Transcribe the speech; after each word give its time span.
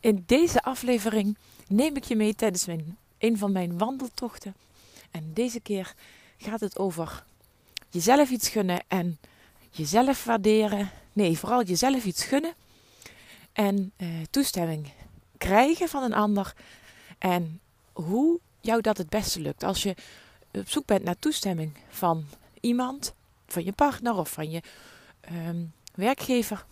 In 0.00 0.22
deze 0.26 0.62
aflevering 0.62 1.36
neem 1.68 1.96
ik 1.96 2.04
je 2.04 2.16
mee 2.16 2.34
tijdens 2.34 2.66
mijn, 2.66 2.98
een 3.18 3.38
van 3.38 3.52
mijn 3.52 3.78
wandeltochten. 3.78 4.54
En 5.10 5.30
deze 5.34 5.60
keer 5.60 5.94
gaat 6.38 6.60
het 6.60 6.78
over 6.78 7.24
jezelf 7.90 8.30
iets 8.30 8.48
gunnen 8.48 8.84
en 8.88 9.18
jezelf 9.70 10.24
waarderen. 10.24 10.90
Nee, 11.12 11.38
vooral 11.38 11.62
jezelf 11.62 12.04
iets 12.04 12.24
gunnen 12.24 12.54
en 13.52 13.92
eh, 13.96 14.08
toestemming 14.30 14.92
krijgen 15.38 15.88
van 15.88 16.02
een 16.02 16.14
ander. 16.14 16.54
En 17.18 17.60
hoe 17.92 18.40
jou 18.60 18.80
dat 18.80 18.98
het 18.98 19.08
beste 19.08 19.40
lukt. 19.40 19.62
Als 19.62 19.82
je 19.82 19.94
op 20.50 20.68
zoek 20.68 20.86
bent 20.86 21.04
naar 21.04 21.18
toestemming 21.18 21.72
van 21.88 22.24
iemand, 22.60 23.14
van 23.46 23.64
je 23.64 23.72
partner 23.72 24.14
of 24.14 24.30
van 24.30 24.50
je 24.50 24.62
ehm, 25.20 25.64
werkgever, 25.94 26.66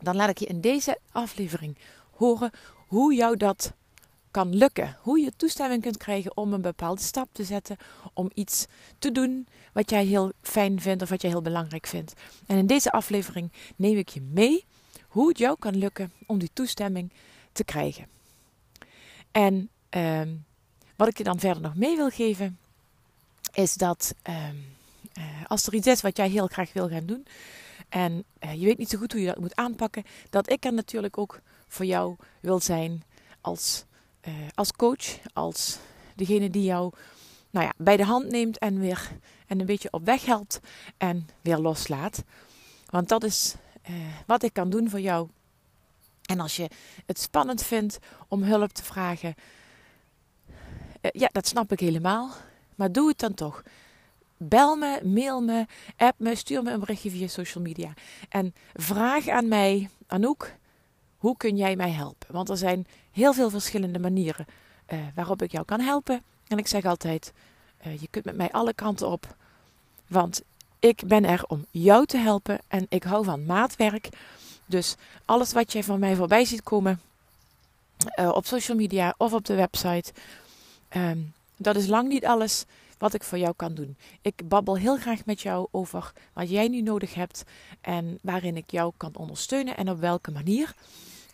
dan 0.00 0.16
laat 0.16 0.28
ik 0.28 0.38
je 0.38 0.46
in 0.46 0.60
deze 0.60 0.98
aflevering 1.12 1.76
horen 2.14 2.50
hoe 2.86 3.14
jou 3.14 3.36
dat 3.36 3.72
kan 4.30 4.56
lukken. 4.56 4.96
Hoe 5.00 5.20
je 5.20 5.32
toestemming 5.36 5.82
kunt 5.82 5.96
krijgen 5.96 6.36
om 6.36 6.52
een 6.52 6.62
bepaalde 6.62 7.02
stap 7.02 7.28
te 7.32 7.44
zetten, 7.44 7.76
om 8.12 8.30
iets 8.34 8.66
te 8.98 9.12
doen 9.12 9.46
wat 9.72 9.90
jij 9.90 10.04
heel 10.04 10.32
fijn 10.42 10.80
vindt 10.80 11.02
of 11.02 11.08
wat 11.08 11.22
jij 11.22 11.30
heel 11.30 11.42
belangrijk 11.42 11.86
vindt. 11.86 12.12
En 12.46 12.56
in 12.56 12.66
deze 12.66 12.92
aflevering 12.92 13.52
neem 13.76 13.96
ik 13.96 14.08
je 14.08 14.20
mee 14.20 14.64
hoe 15.08 15.28
het 15.28 15.38
jou 15.38 15.56
kan 15.58 15.76
lukken 15.76 16.12
om 16.26 16.38
die 16.38 16.50
toestemming 16.52 17.12
te 17.52 17.64
krijgen. 17.64 18.06
En 19.30 19.70
ehm, 19.88 20.34
wat 20.96 21.08
ik 21.08 21.18
je 21.18 21.24
dan 21.24 21.40
verder 21.40 21.62
nog 21.62 21.74
mee 21.74 21.96
wil 21.96 22.10
geven, 22.10 22.58
is 23.52 23.74
dat 23.74 24.14
ehm, 24.22 24.56
eh, 25.12 25.24
als 25.46 25.66
er 25.66 25.74
iets 25.74 25.86
is 25.86 26.00
wat 26.00 26.16
jij 26.16 26.28
heel 26.28 26.46
graag 26.46 26.72
wil 26.72 26.88
gaan 26.88 27.06
doen, 27.06 27.26
en 27.88 28.24
uh, 28.44 28.52
je 28.52 28.64
weet 28.64 28.78
niet 28.78 28.90
zo 28.90 28.98
goed 28.98 29.12
hoe 29.12 29.20
je 29.20 29.26
dat 29.26 29.40
moet 29.40 29.56
aanpakken, 29.56 30.04
dat 30.30 30.50
ik 30.50 30.64
er 30.64 30.72
natuurlijk 30.72 31.18
ook 31.18 31.40
voor 31.72 31.86
jou 31.86 32.16
wil 32.40 32.60
zijn 32.60 33.02
als, 33.40 33.84
uh, 34.28 34.34
als 34.54 34.72
coach, 34.72 35.18
als 35.32 35.78
degene 36.14 36.50
die 36.50 36.64
jou 36.64 36.92
nou 37.50 37.66
ja, 37.66 37.72
bij 37.76 37.96
de 37.96 38.04
hand 38.04 38.28
neemt 38.28 38.58
en 38.58 38.78
weer 38.78 39.10
en 39.46 39.60
een 39.60 39.66
beetje 39.66 39.92
op 39.92 40.04
weg 40.04 40.24
helpt 40.24 40.60
en 40.96 41.28
weer 41.40 41.58
loslaat. 41.58 42.24
Want 42.86 43.08
dat 43.08 43.24
is 43.24 43.54
uh, 43.90 43.96
wat 44.26 44.42
ik 44.42 44.52
kan 44.52 44.70
doen 44.70 44.90
voor 44.90 45.00
jou. 45.00 45.28
En 46.22 46.40
als 46.40 46.56
je 46.56 46.70
het 47.06 47.18
spannend 47.18 47.62
vindt 47.62 47.98
om 48.28 48.42
hulp 48.42 48.72
te 48.72 48.82
vragen, 48.82 49.34
ja, 51.00 51.28
dat 51.32 51.46
snap 51.46 51.72
ik 51.72 51.80
helemaal. 51.80 52.30
Maar 52.74 52.92
doe 52.92 53.08
het 53.08 53.18
dan 53.18 53.34
toch. 53.34 53.62
Bel 54.36 54.76
me, 54.76 55.00
mail 55.04 55.40
me, 55.40 55.66
app 55.96 56.18
me, 56.18 56.34
stuur 56.34 56.62
me 56.62 56.70
een 56.70 56.80
berichtje 56.80 57.10
via 57.10 57.26
social 57.26 57.64
media. 57.64 57.92
En 58.28 58.54
vraag 58.74 59.28
aan 59.28 59.48
mij, 59.48 59.90
Anouk, 60.06 60.54
hoe 61.22 61.36
kun 61.36 61.56
jij 61.56 61.76
mij 61.76 61.90
helpen? 61.90 62.32
Want 62.32 62.48
er 62.48 62.56
zijn 62.56 62.86
heel 63.12 63.32
veel 63.32 63.50
verschillende 63.50 63.98
manieren 63.98 64.46
uh, 64.92 64.98
waarop 65.14 65.42
ik 65.42 65.52
jou 65.52 65.64
kan 65.64 65.80
helpen. 65.80 66.22
En 66.48 66.58
ik 66.58 66.66
zeg 66.66 66.84
altijd, 66.84 67.32
uh, 67.86 68.00
je 68.00 68.08
kunt 68.10 68.24
met 68.24 68.36
mij 68.36 68.50
alle 68.50 68.74
kanten 68.74 69.08
op. 69.08 69.36
Want 70.06 70.42
ik 70.78 71.02
ben 71.06 71.24
er 71.24 71.44
om 71.46 71.66
jou 71.70 72.06
te 72.06 72.16
helpen 72.16 72.58
en 72.68 72.86
ik 72.88 73.02
hou 73.02 73.24
van 73.24 73.46
maatwerk. 73.46 74.08
Dus 74.66 74.94
alles 75.24 75.52
wat 75.52 75.72
jij 75.72 75.84
van 75.84 75.98
mij 75.98 76.16
voorbij 76.16 76.44
ziet 76.44 76.62
komen 76.62 77.00
uh, 78.18 78.28
op 78.28 78.46
social 78.46 78.76
media 78.76 79.14
of 79.16 79.32
op 79.32 79.44
de 79.44 79.54
website, 79.54 80.12
um, 80.96 81.32
dat 81.56 81.76
is 81.76 81.86
lang 81.86 82.08
niet 82.08 82.26
alles 82.26 82.64
wat 82.98 83.14
ik 83.14 83.22
voor 83.22 83.38
jou 83.38 83.54
kan 83.56 83.74
doen. 83.74 83.96
Ik 84.22 84.48
babbel 84.48 84.76
heel 84.76 84.96
graag 84.96 85.24
met 85.24 85.40
jou 85.40 85.66
over 85.70 86.12
wat 86.32 86.50
jij 86.50 86.68
nu 86.68 86.80
nodig 86.80 87.14
hebt 87.14 87.44
en 87.80 88.18
waarin 88.22 88.56
ik 88.56 88.70
jou 88.70 88.92
kan 88.96 89.16
ondersteunen 89.16 89.76
en 89.76 89.90
op 89.90 90.00
welke 90.00 90.30
manier. 90.30 90.74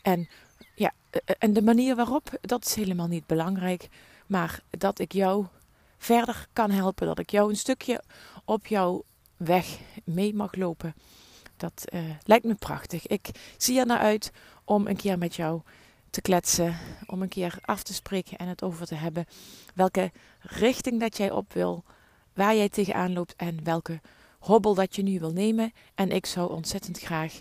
En, 0.09 0.29
ja, 0.75 0.93
eh, 1.11 1.21
eh, 1.25 1.35
en 1.39 1.53
de 1.53 1.63
manier 1.63 1.97
waarop, 1.97 2.39
dat 2.41 2.67
is 2.67 2.75
helemaal 2.75 3.07
niet 3.07 3.27
belangrijk, 3.27 3.89
maar 4.27 4.61
dat 4.71 4.99
ik 4.99 5.13
jou 5.13 5.47
verder 5.99 6.47
kan 6.53 6.71
helpen, 6.71 7.07
dat 7.07 7.19
ik 7.19 7.31
jou 7.31 7.51
een 7.51 7.57
stukje 7.57 8.03
op 8.45 8.67
jouw 8.67 9.05
weg 9.37 9.79
mee 10.05 10.35
mag 10.35 10.55
lopen. 10.55 10.95
Dat 11.57 11.85
uh, 11.95 12.01
lijkt 12.23 12.45
me 12.45 12.55
prachtig. 12.55 13.07
Ik 13.07 13.31
zie 13.57 13.79
er 13.79 13.87
naar 13.87 13.99
uit 13.99 14.33
om 14.65 14.87
een 14.87 14.97
keer 14.97 15.19
met 15.19 15.35
jou 15.35 15.61
te 16.11 16.21
kletsen, 16.21 16.77
om 17.07 17.23
een 17.23 17.29
keer 17.29 17.59
af 17.61 17.83
te 17.83 17.95
spreken 17.95 18.39
en 18.39 18.49
het 18.49 18.63
over 18.63 18.87
te 18.87 18.95
hebben. 18.95 19.27
Welke 19.75 20.13
richting 20.41 21.01
dat 21.01 21.17
jij 21.17 21.31
op 21.31 21.53
wil, 21.53 21.85
waar 22.35 22.57
jij 22.57 22.69
tegenaan 22.69 23.13
loopt 23.13 23.35
en 23.37 23.65
welke 23.65 24.01
hobbel 24.39 24.75
dat 24.75 24.97
je 24.97 25.03
nu 25.03 25.19
wil 25.19 25.33
nemen. 25.33 25.73
En 25.95 26.11
ik 26.11 26.27
zou 26.27 26.51
ontzettend 26.51 26.99
graag 26.99 27.41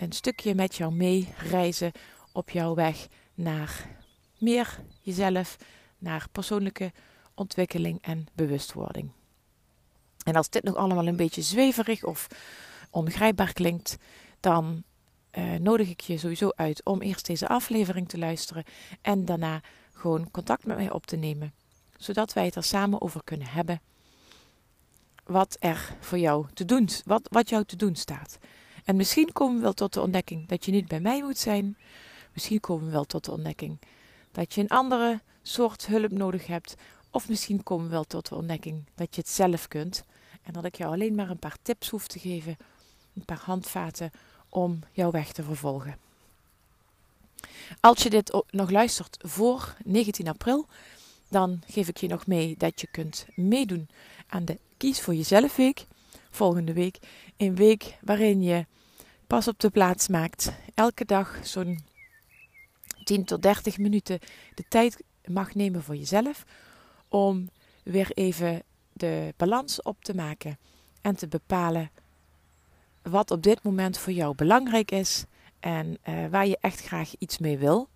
een 0.00 0.12
stukje 0.12 0.54
met 0.54 0.74
jou 0.74 0.92
mee 0.92 1.28
reizen 1.36 1.92
op 2.32 2.50
jouw 2.50 2.74
weg 2.74 3.08
naar 3.34 3.88
meer 4.38 4.78
jezelf, 5.00 5.56
naar 5.98 6.26
persoonlijke 6.32 6.92
ontwikkeling 7.34 8.02
en 8.02 8.26
bewustwording. 8.34 9.10
En 10.24 10.36
als 10.36 10.50
dit 10.50 10.62
nog 10.62 10.74
allemaal 10.74 11.06
een 11.06 11.16
beetje 11.16 11.42
zweverig 11.42 12.04
of 12.04 12.26
ongrijpbaar 12.90 13.52
klinkt, 13.52 13.96
dan 14.40 14.82
uh, 15.32 15.54
nodig 15.54 15.88
ik 15.88 16.00
je 16.00 16.18
sowieso 16.18 16.50
uit 16.54 16.84
om 16.84 17.00
eerst 17.00 17.26
deze 17.26 17.48
aflevering 17.48 18.08
te 18.08 18.18
luisteren 18.18 18.64
en 19.02 19.24
daarna 19.24 19.60
gewoon 19.92 20.30
contact 20.30 20.66
met 20.66 20.76
mij 20.76 20.90
op 20.90 21.06
te 21.06 21.16
nemen, 21.16 21.52
zodat 21.96 22.32
wij 22.32 22.44
het 22.44 22.54
er 22.54 22.64
samen 22.64 23.00
over 23.00 23.24
kunnen 23.24 23.46
hebben. 23.46 23.80
Wat 25.24 25.56
er 25.58 25.96
voor 26.00 26.18
jou 26.18 26.46
te 26.54 26.64
doen, 26.64 26.88
wat, 27.04 27.28
wat 27.30 27.48
jou 27.48 27.64
te 27.64 27.76
doen 27.76 27.96
staat. 27.96 28.38
En 28.90 28.96
misschien 28.96 29.32
komen 29.32 29.56
we 29.56 29.62
wel 29.62 29.72
tot 29.72 29.92
de 29.92 30.00
ontdekking 30.00 30.48
dat 30.48 30.64
je 30.64 30.72
niet 30.72 30.88
bij 30.88 31.00
mij 31.00 31.22
moet 31.22 31.38
zijn. 31.38 31.76
Misschien 32.32 32.60
komen 32.60 32.84
we 32.84 32.90
wel 32.90 33.04
tot 33.04 33.24
de 33.24 33.30
ontdekking 33.30 33.78
dat 34.32 34.54
je 34.54 34.60
een 34.60 34.68
andere 34.68 35.20
soort 35.42 35.86
hulp 35.86 36.10
nodig 36.10 36.46
hebt. 36.46 36.74
Of 37.10 37.28
misschien 37.28 37.62
komen 37.62 37.84
we 37.84 37.90
wel 37.90 38.04
tot 38.04 38.28
de 38.28 38.34
ontdekking 38.34 38.84
dat 38.94 39.14
je 39.14 39.20
het 39.20 39.30
zelf 39.30 39.68
kunt. 39.68 40.04
En 40.42 40.52
dat 40.52 40.64
ik 40.64 40.74
jou 40.74 40.92
alleen 40.92 41.14
maar 41.14 41.30
een 41.30 41.38
paar 41.38 41.56
tips 41.62 41.88
hoef 41.88 42.06
te 42.06 42.18
geven, 42.18 42.56
een 43.14 43.24
paar 43.24 43.42
handvaten 43.44 44.10
om 44.48 44.80
jouw 44.92 45.10
weg 45.10 45.32
te 45.32 45.42
vervolgen. 45.42 45.98
Als 47.80 48.02
je 48.02 48.10
dit 48.10 48.44
nog 48.50 48.70
luistert 48.70 49.16
voor 49.20 49.76
19 49.84 50.28
april, 50.28 50.66
dan 51.28 51.62
geef 51.66 51.88
ik 51.88 51.96
je 51.96 52.08
nog 52.08 52.26
mee 52.26 52.54
dat 52.58 52.80
je 52.80 52.86
kunt 52.90 53.26
meedoen 53.34 53.88
aan 54.26 54.44
de 54.44 54.58
Kies 54.76 55.00
voor 55.00 55.14
Jezelf 55.14 55.56
Week. 55.56 55.86
Volgende 56.30 56.72
week. 56.72 56.98
Een 57.36 57.54
week 57.54 57.98
waarin 58.00 58.42
je 58.42 58.66
pas 59.30 59.48
op 59.48 59.60
de 59.60 59.70
plaats 59.70 60.08
maakt. 60.08 60.52
Elke 60.74 61.04
dag 61.04 61.38
zo'n 61.42 61.84
10 63.04 63.24
tot 63.24 63.42
30 63.42 63.78
minuten 63.78 64.18
de 64.54 64.64
tijd 64.68 65.02
mag 65.24 65.54
nemen 65.54 65.82
voor 65.82 65.96
jezelf. 65.96 66.44
Om 67.08 67.50
weer 67.82 68.10
even 68.14 68.62
de 68.92 69.34
balans 69.36 69.82
op 69.82 70.04
te 70.04 70.14
maken 70.14 70.58
en 71.00 71.16
te 71.16 71.28
bepalen 71.28 71.90
wat 73.02 73.30
op 73.30 73.42
dit 73.42 73.62
moment 73.62 73.98
voor 73.98 74.12
jou 74.12 74.34
belangrijk 74.34 74.90
is 74.90 75.24
en 75.60 75.98
uh, 76.08 76.26
waar 76.26 76.46
je 76.46 76.58
echt 76.60 76.80
graag 76.80 77.14
iets 77.18 77.38
mee 77.38 77.58
wil. 77.58 77.88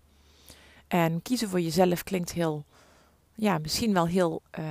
En 0.88 1.22
kiezen 1.22 1.48
voor 1.48 1.60
jezelf 1.60 2.02
klinkt 2.02 2.32
heel, 2.32 2.64
ja, 3.34 3.58
misschien 3.58 3.92
wel 3.92 4.06
heel 4.06 4.42
uh, 4.58 4.64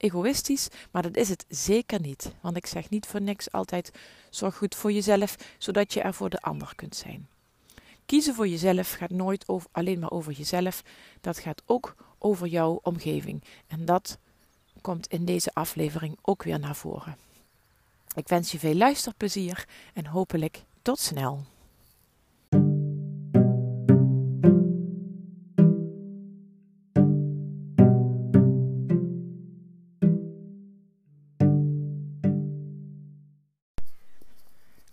egoïstisch, 0.00 0.68
maar 0.90 1.02
dat 1.02 1.16
is 1.16 1.28
het 1.28 1.44
zeker 1.48 2.00
niet. 2.00 2.32
Want 2.40 2.56
ik 2.56 2.66
zeg 2.66 2.90
niet 2.90 3.06
voor 3.06 3.20
niks 3.20 3.52
altijd: 3.52 3.90
zorg 4.30 4.56
goed 4.56 4.74
voor 4.74 4.92
jezelf, 4.92 5.36
zodat 5.58 5.92
je 5.92 6.00
er 6.00 6.14
voor 6.14 6.30
de 6.30 6.40
ander 6.40 6.72
kunt 6.74 6.96
zijn. 6.96 7.28
kiezen 8.06 8.34
voor 8.34 8.48
jezelf 8.48 8.92
gaat 8.92 9.10
nooit 9.10 9.48
over, 9.48 9.68
alleen 9.72 9.98
maar 9.98 10.10
over 10.10 10.32
jezelf. 10.32 10.82
Dat 11.20 11.38
gaat 11.38 11.62
ook 11.66 11.94
over 12.18 12.46
jouw 12.46 12.80
omgeving. 12.82 13.44
En 13.66 13.84
dat 13.84 14.18
komt 14.80 15.06
in 15.06 15.24
deze 15.24 15.50
aflevering 15.54 16.18
ook 16.22 16.42
weer 16.42 16.58
naar 16.58 16.76
voren. 16.76 17.16
Ik 18.14 18.28
wens 18.28 18.52
je 18.52 18.58
veel 18.58 18.74
luisterplezier 18.74 19.68
en 19.94 20.06
hopelijk 20.06 20.64
tot 20.82 20.98
snel. 20.98 21.44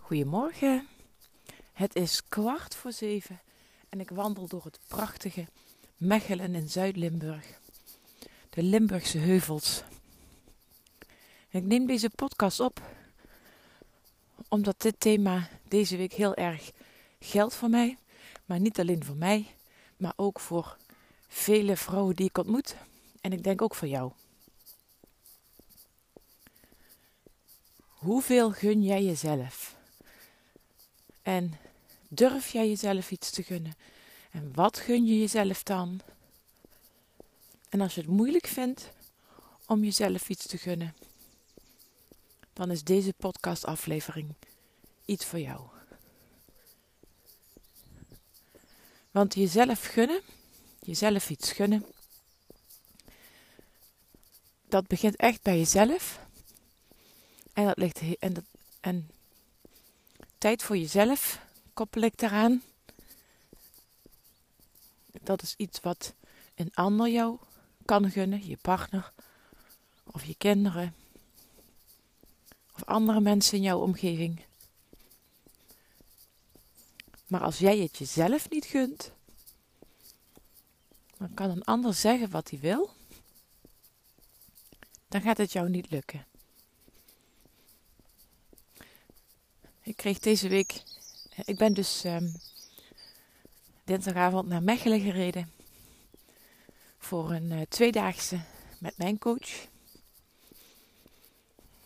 Goedemorgen. 0.08 0.88
Het 1.74 1.96
is 1.96 2.28
kwart 2.28 2.76
voor 2.76 2.92
zeven 2.92 3.42
en 3.90 4.00
ik 4.00 4.10
wandel 4.10 4.48
door 4.48 4.64
het 4.64 4.80
prachtige 4.88 5.48
Mechelen 5.98 6.56
in 6.56 6.70
Zuid-Limburg. 6.70 7.60
De 8.50 8.64
Limburgse 8.64 9.18
heuvels. 9.18 9.84
ik 11.50 11.64
neem 11.64 11.86
deze 11.86 12.10
podcast 12.10 12.60
op 12.60 12.82
omdat 14.48 14.82
dit 14.82 15.00
thema 15.00 15.50
deze 15.68 15.98
week 15.98 16.14
heel 16.14 16.36
erg 16.36 16.72
geldt 17.20 17.54
voor 17.56 17.70
mij. 17.70 17.98
Maar 18.46 18.60
niet 18.60 18.80
alleen 18.80 19.04
voor 19.04 19.18
mij, 19.18 19.56
maar 19.98 20.14
ook 20.16 20.40
voor 20.40 20.78
vele 21.28 21.78
vrouwen 21.78 22.16
die 22.16 22.28
ik 22.28 22.38
ontmoet. 22.38 22.76
En 23.22 23.34
ik 23.34 23.44
denk 23.44 23.62
ook 23.62 23.76
voor 23.76 23.88
jou. 23.88 24.12
Hoeveel 27.88 28.52
gun 28.52 28.84
jij 28.84 29.04
jezelf? 29.04 29.77
En 31.28 31.54
durf 32.08 32.50
jij 32.50 32.68
jezelf 32.68 33.12
iets 33.12 33.30
te 33.30 33.44
gunnen? 33.44 33.74
En 34.32 34.54
wat 34.54 34.78
gun 34.78 35.06
je 35.06 35.20
jezelf 35.20 35.64
dan? 35.64 36.02
En 37.70 37.82
als 37.82 37.96
je 37.96 38.02
het 38.02 38.10
moeilijk 38.10 38.48
vindt 38.48 38.90
om 39.66 39.84
jezelf 39.84 40.30
iets 40.30 40.46
te 40.48 40.58
gunnen, 40.58 40.96
dan 42.54 42.72
is 42.72 42.84
deze 42.84 43.14
podcastaflevering 43.14 44.34
iets 45.06 45.26
voor 45.26 45.40
jou. 45.40 45.62
Want 49.12 49.34
jezelf 49.34 49.86
gunnen, 49.86 50.22
jezelf 50.80 51.30
iets 51.30 51.52
gunnen, 51.52 51.86
dat 54.68 54.88
begint 54.88 55.16
echt 55.16 55.42
bij 55.42 55.58
jezelf. 55.58 56.20
En 57.54 57.66
dat 57.66 57.78
ligt 57.78 58.02
en, 58.20 58.34
dat, 58.34 58.44
en 58.80 59.10
tijd 60.38 60.64
voor 60.64 60.78
jezelf 60.78 61.40
koppel 61.74 62.02
ik 62.02 62.18
daaraan. 62.18 62.62
Dat 65.22 65.42
is 65.42 65.54
iets 65.58 65.80
wat 65.80 66.14
een 66.56 66.72
ander 66.74 67.10
jou 67.10 67.38
kan 67.86 68.12
gunnen, 68.12 68.48
je 68.48 68.58
partner 68.58 69.12
of 70.04 70.24
je 70.24 70.36
kinderen 70.36 70.96
of 72.74 72.84
andere 72.84 73.20
mensen 73.20 73.58
in 73.58 73.64
jouw 73.64 73.80
omgeving. 73.80 74.46
Maar 77.28 77.42
als 77.42 77.58
jij 77.58 77.78
het 77.78 77.98
jezelf 77.98 78.50
niet 78.50 78.66
gunt, 78.66 79.12
dan 81.18 81.34
kan 81.34 81.50
een 81.50 81.64
ander 81.64 81.94
zeggen 81.94 82.30
wat 82.30 82.50
hij 82.50 82.60
wil, 82.60 82.90
dan 85.08 85.22
gaat 85.22 85.38
het 85.38 85.52
jou 85.52 85.70
niet 85.70 85.90
lukken. 85.90 86.26
Ik 89.88 89.96
kreeg 89.96 90.20
deze 90.20 90.48
week, 90.48 90.84
ik 91.46 91.58
ben 91.58 91.74
dus 91.74 92.04
um, 92.04 92.32
dinsdagavond 93.84 94.48
naar 94.48 94.64
Mechelen 94.64 95.00
gereden 95.00 95.52
voor 96.98 97.32
een 97.32 97.52
uh, 97.52 97.62
tweedaagse 97.70 98.40
met 98.80 98.98
mijn 98.98 99.18
coach. 99.18 99.68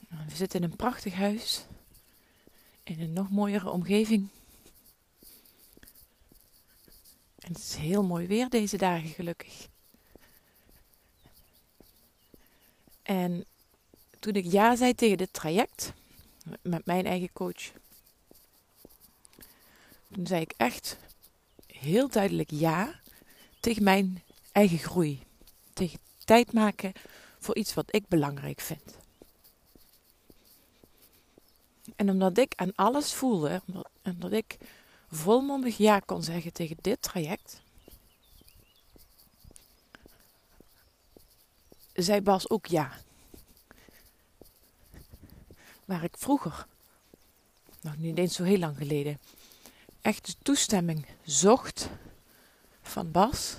We 0.08 0.36
zitten 0.36 0.62
in 0.62 0.70
een 0.70 0.76
prachtig 0.76 1.14
huis 1.14 1.66
in 2.84 3.02
een 3.02 3.14
nog 3.14 3.30
mooiere 3.30 3.70
omgeving. 3.70 4.30
En 7.40 7.54
het 7.54 7.58
is 7.58 7.76
heel 7.76 8.04
mooi 8.04 8.28
weer 8.28 8.50
deze 8.50 8.78
dagen, 8.78 9.10
gelukkig. 9.10 9.68
En 13.04 13.46
toen 14.20 14.34
ik 14.34 14.46
ja 14.46 14.76
zei 14.76 14.96
tegen 14.96 15.18
dit 15.18 15.34
traject 15.34 15.94
met 16.62 16.86
mijn 16.86 17.06
eigen 17.06 17.34
coach, 17.34 17.72
toen 20.12 20.28
zei 20.28 20.42
ik 20.42 20.54
echt 20.58 20.98
heel 21.68 22.10
duidelijk 22.10 22.52
ja 22.52 23.00
tegen 23.60 23.84
mijn 23.84 24.24
eigen 24.52 24.78
groei. 24.78 25.24
Tegen 25.74 26.00
tijd 26.26 26.54
maken 26.54 26.94
voor 27.40 27.56
iets 27.56 27.74
wat 27.74 27.96
ik 27.96 28.08
belangrijk 28.08 28.60
vind. 28.60 29.00
En 31.96 32.10
omdat 32.10 32.38
ik 32.38 32.54
aan 32.56 32.76
alles 32.76 33.14
voelde, 33.14 33.62
en 34.02 34.20
dat 34.20 34.32
ik 34.32 34.58
volmondig 35.12 35.78
ja 35.78 36.00
kon 36.00 36.24
zeggen 36.24 36.54
tegen 36.54 36.78
dit 36.82 37.02
traject, 37.02 37.62
zei 41.94 42.22
Bas 42.22 42.50
ook 42.50 42.66
ja. 42.66 42.98
Waar 45.86 46.04
ik 46.04 46.18
vroeger, 46.18 46.68
nog 47.82 47.98
niet 47.98 48.18
eens 48.18 48.36
zo 48.36 48.44
heel 48.44 48.58
lang 48.58 48.78
geleden, 48.78 49.20
echt 50.02 50.26
de 50.26 50.36
toestemming 50.44 51.06
zocht 51.24 51.90
van 52.82 53.12
Bas. 53.12 53.58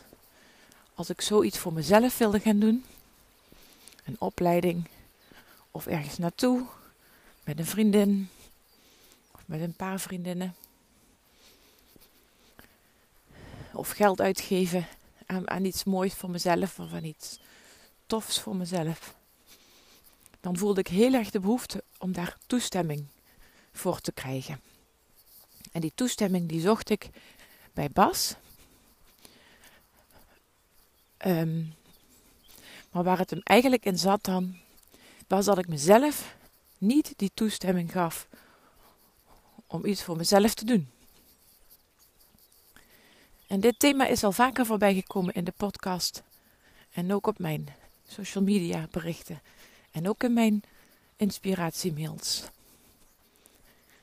Als 0.94 1.10
ik 1.10 1.20
zoiets 1.20 1.58
voor 1.58 1.72
mezelf 1.72 2.18
wilde 2.18 2.40
gaan 2.40 2.58
doen, 2.58 2.84
een 4.04 4.16
opleiding 4.18 4.88
of 5.70 5.86
ergens 5.86 6.18
naartoe 6.18 6.66
met 7.44 7.58
een 7.58 7.66
vriendin 7.66 8.28
of 9.32 9.42
met 9.44 9.60
een 9.60 9.76
paar 9.76 10.00
vriendinnen. 10.00 10.54
Of 13.72 13.90
geld 13.90 14.20
uitgeven 14.20 14.86
aan, 15.26 15.50
aan 15.50 15.64
iets 15.64 15.84
moois 15.84 16.14
voor 16.14 16.30
mezelf 16.30 16.78
of 16.78 16.92
aan 16.92 17.04
iets 17.04 17.40
tofs 18.06 18.40
voor 18.40 18.56
mezelf. 18.56 19.14
Dan 20.40 20.56
voelde 20.56 20.80
ik 20.80 20.88
heel 20.88 21.12
erg 21.12 21.30
de 21.30 21.40
behoefte 21.40 21.84
om 21.98 22.12
daar 22.12 22.36
toestemming 22.46 23.06
voor 23.72 24.00
te 24.00 24.12
krijgen. 24.12 24.71
En 25.72 25.80
die 25.80 25.92
toestemming 25.94 26.48
die 26.48 26.60
zocht 26.60 26.90
ik 26.90 27.08
bij 27.72 27.90
Bas. 27.90 28.34
Ehm, 31.16 31.62
maar 32.90 33.04
waar 33.04 33.18
het 33.18 33.30
hem 33.30 33.40
eigenlijk 33.42 33.84
in 33.84 33.98
zat 33.98 34.24
dan, 34.24 34.56
was 35.26 35.44
dat 35.44 35.58
ik 35.58 35.68
mezelf 35.68 36.36
niet 36.78 37.12
die 37.16 37.30
toestemming 37.34 37.92
gaf 37.92 38.28
om 39.66 39.86
iets 39.86 40.02
voor 40.02 40.16
mezelf 40.16 40.54
te 40.54 40.64
doen. 40.64 40.90
En 43.46 43.60
dit 43.60 43.78
thema 43.78 44.06
is 44.06 44.24
al 44.24 44.32
vaker 44.32 44.66
voorbij 44.66 44.94
gekomen 44.94 45.34
in 45.34 45.44
de 45.44 45.52
podcast 45.56 46.22
en 46.92 47.12
ook 47.12 47.26
op 47.26 47.38
mijn 47.38 47.68
social 48.08 48.44
media 48.44 48.88
berichten 48.90 49.42
en 49.90 50.08
ook 50.08 50.22
in 50.22 50.32
mijn 50.32 50.62
inspiratiemails. 51.16 52.42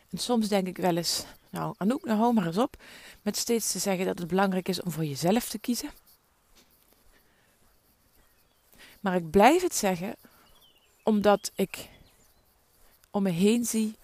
En 0.09 0.17
soms 0.17 0.47
denk 0.47 0.67
ik 0.67 0.77
wel 0.77 0.97
eens, 0.97 1.25
nou 1.49 1.73
Anouk, 1.77 2.05
nou 2.05 2.19
hou 2.19 2.33
maar 2.33 2.45
eens 2.45 2.57
op 2.57 2.83
met 3.21 3.37
steeds 3.37 3.71
te 3.71 3.79
zeggen 3.79 4.05
dat 4.05 4.19
het 4.19 4.27
belangrijk 4.27 4.67
is 4.67 4.81
om 4.81 4.91
voor 4.91 5.05
jezelf 5.05 5.49
te 5.49 5.59
kiezen. 5.59 5.89
Maar 8.99 9.15
ik 9.15 9.29
blijf 9.29 9.61
het 9.61 9.75
zeggen 9.75 10.15
omdat 11.03 11.51
ik 11.55 11.89
om 13.11 13.23
me 13.23 13.29
heen 13.29 13.65
zie. 13.65 13.95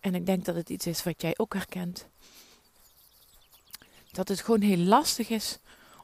En 0.00 0.14
ik 0.14 0.26
denk 0.26 0.44
dat 0.44 0.54
het 0.54 0.70
iets 0.70 0.86
is 0.86 1.02
wat 1.02 1.22
jij 1.22 1.34
ook 1.36 1.54
herkent. 1.54 2.06
Dat 4.12 4.28
het 4.28 4.40
gewoon 4.40 4.60
heel 4.60 4.76
lastig 4.76 5.28
is 5.28 5.58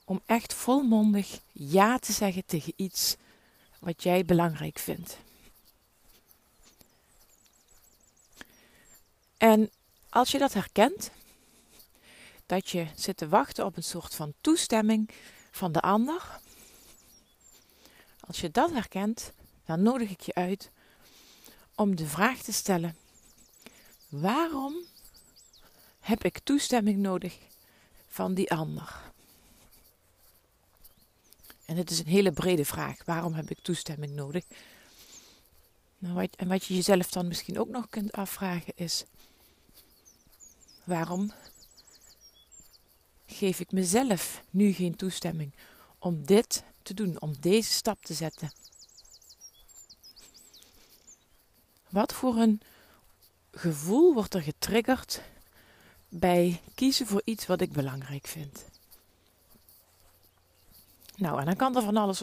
om 0.05 0.21
echt 0.27 0.55
volmondig 0.55 1.41
ja 1.53 1.99
te 1.99 2.13
zeggen 2.13 2.45
tegen 2.47 2.73
iets 2.77 3.17
wat 3.79 4.03
jij 4.03 4.25
belangrijk 4.25 4.79
vindt. 4.79 5.19
En 9.37 9.71
als 10.17 10.31
je 10.31 10.39
dat 10.39 10.53
herkent, 10.53 11.11
dat 12.47 12.71
je 12.71 12.87
zit 12.95 13.17
te 13.17 13.29
wachten 13.29 13.65
op 13.65 13.77
een 13.77 13.83
soort 13.83 14.15
van 14.15 14.35
toestemming 14.41 15.11
van 15.51 15.73
de 15.73 15.81
ander. 15.81 16.41
Als 18.21 18.41
je 18.41 18.51
dat 18.51 18.73
herkent, 18.73 19.33
dan 19.65 19.83
nodig 19.83 20.11
ik 20.11 20.21
je 20.21 20.35
uit 20.35 20.71
om 21.75 21.97
de 21.97 22.07
vraag 22.07 22.43
te 22.43 22.53
stellen: 22.53 22.97
waarom 24.09 24.75
heb 26.01 26.25
ik 26.25 26.39
toestemming 26.39 26.99
nodig 26.99 27.39
van 28.09 28.35
die 28.35 28.51
ander? 28.51 29.13
En 31.65 31.77
het 31.77 31.91
is 31.91 31.99
een 31.99 32.07
hele 32.07 32.33
brede 32.33 32.65
vraag. 32.65 33.05
Waarom 33.05 33.33
heb 33.33 33.51
ik 33.51 33.59
toestemming 33.63 34.13
nodig? 34.13 34.45
Nou, 35.99 36.29
en 36.37 36.49
wat 36.49 36.65
je 36.65 36.75
jezelf 36.75 37.11
dan 37.11 37.29
misschien 37.29 37.59
ook 37.59 37.69
nog 37.69 37.89
kunt 37.89 38.13
afvragen 38.13 38.73
is: 38.77 39.05
waarom 40.87 41.33
geef 43.27 43.61
ik 43.61 43.73
mezelf 43.73 44.43
nu 44.51 44.73
geen 44.73 44.97
toestemming 44.97 45.53
om 45.99 46.27
dit 46.27 46.63
te 46.83 46.95
doen, 46.95 47.21
om 47.21 47.41
deze 47.41 47.73
stap 47.73 48.05
te 48.05 48.15
zetten? 48.15 48.51
Wat 51.89 52.13
voor 52.13 52.37
een 52.37 52.61
gevoel 53.51 54.15
wordt 54.15 54.35
er 54.35 54.43
getriggerd 54.43 55.23
bij 56.09 56.61
kiezen 56.75 57.07
voor 57.07 57.23
iets 57.25 57.47
wat 57.47 57.61
ik 57.61 57.73
belangrijk 57.73 58.27
vind? 58.27 58.65
Nou, 61.17 61.41
en 61.41 61.45
dan 61.45 61.57
kan 61.57 61.77
er 61.77 61.83
van 61.83 61.97
alles 61.97 62.23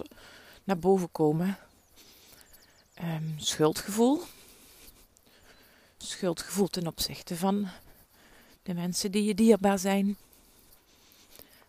naar 0.63 0.79
boven 0.79 1.12
komen. 1.12 1.58
Um, 3.03 3.34
schuldgevoel. 3.38 4.22
Schuldgevoel 5.98 6.67
ten 6.67 6.88
opzichte 6.88 7.36
van 7.36 7.70
de 8.63 8.74
mensen 8.74 9.12
die 9.12 9.24
je 9.24 9.36
dierbaar 9.36 9.79
zijn. 9.79 10.17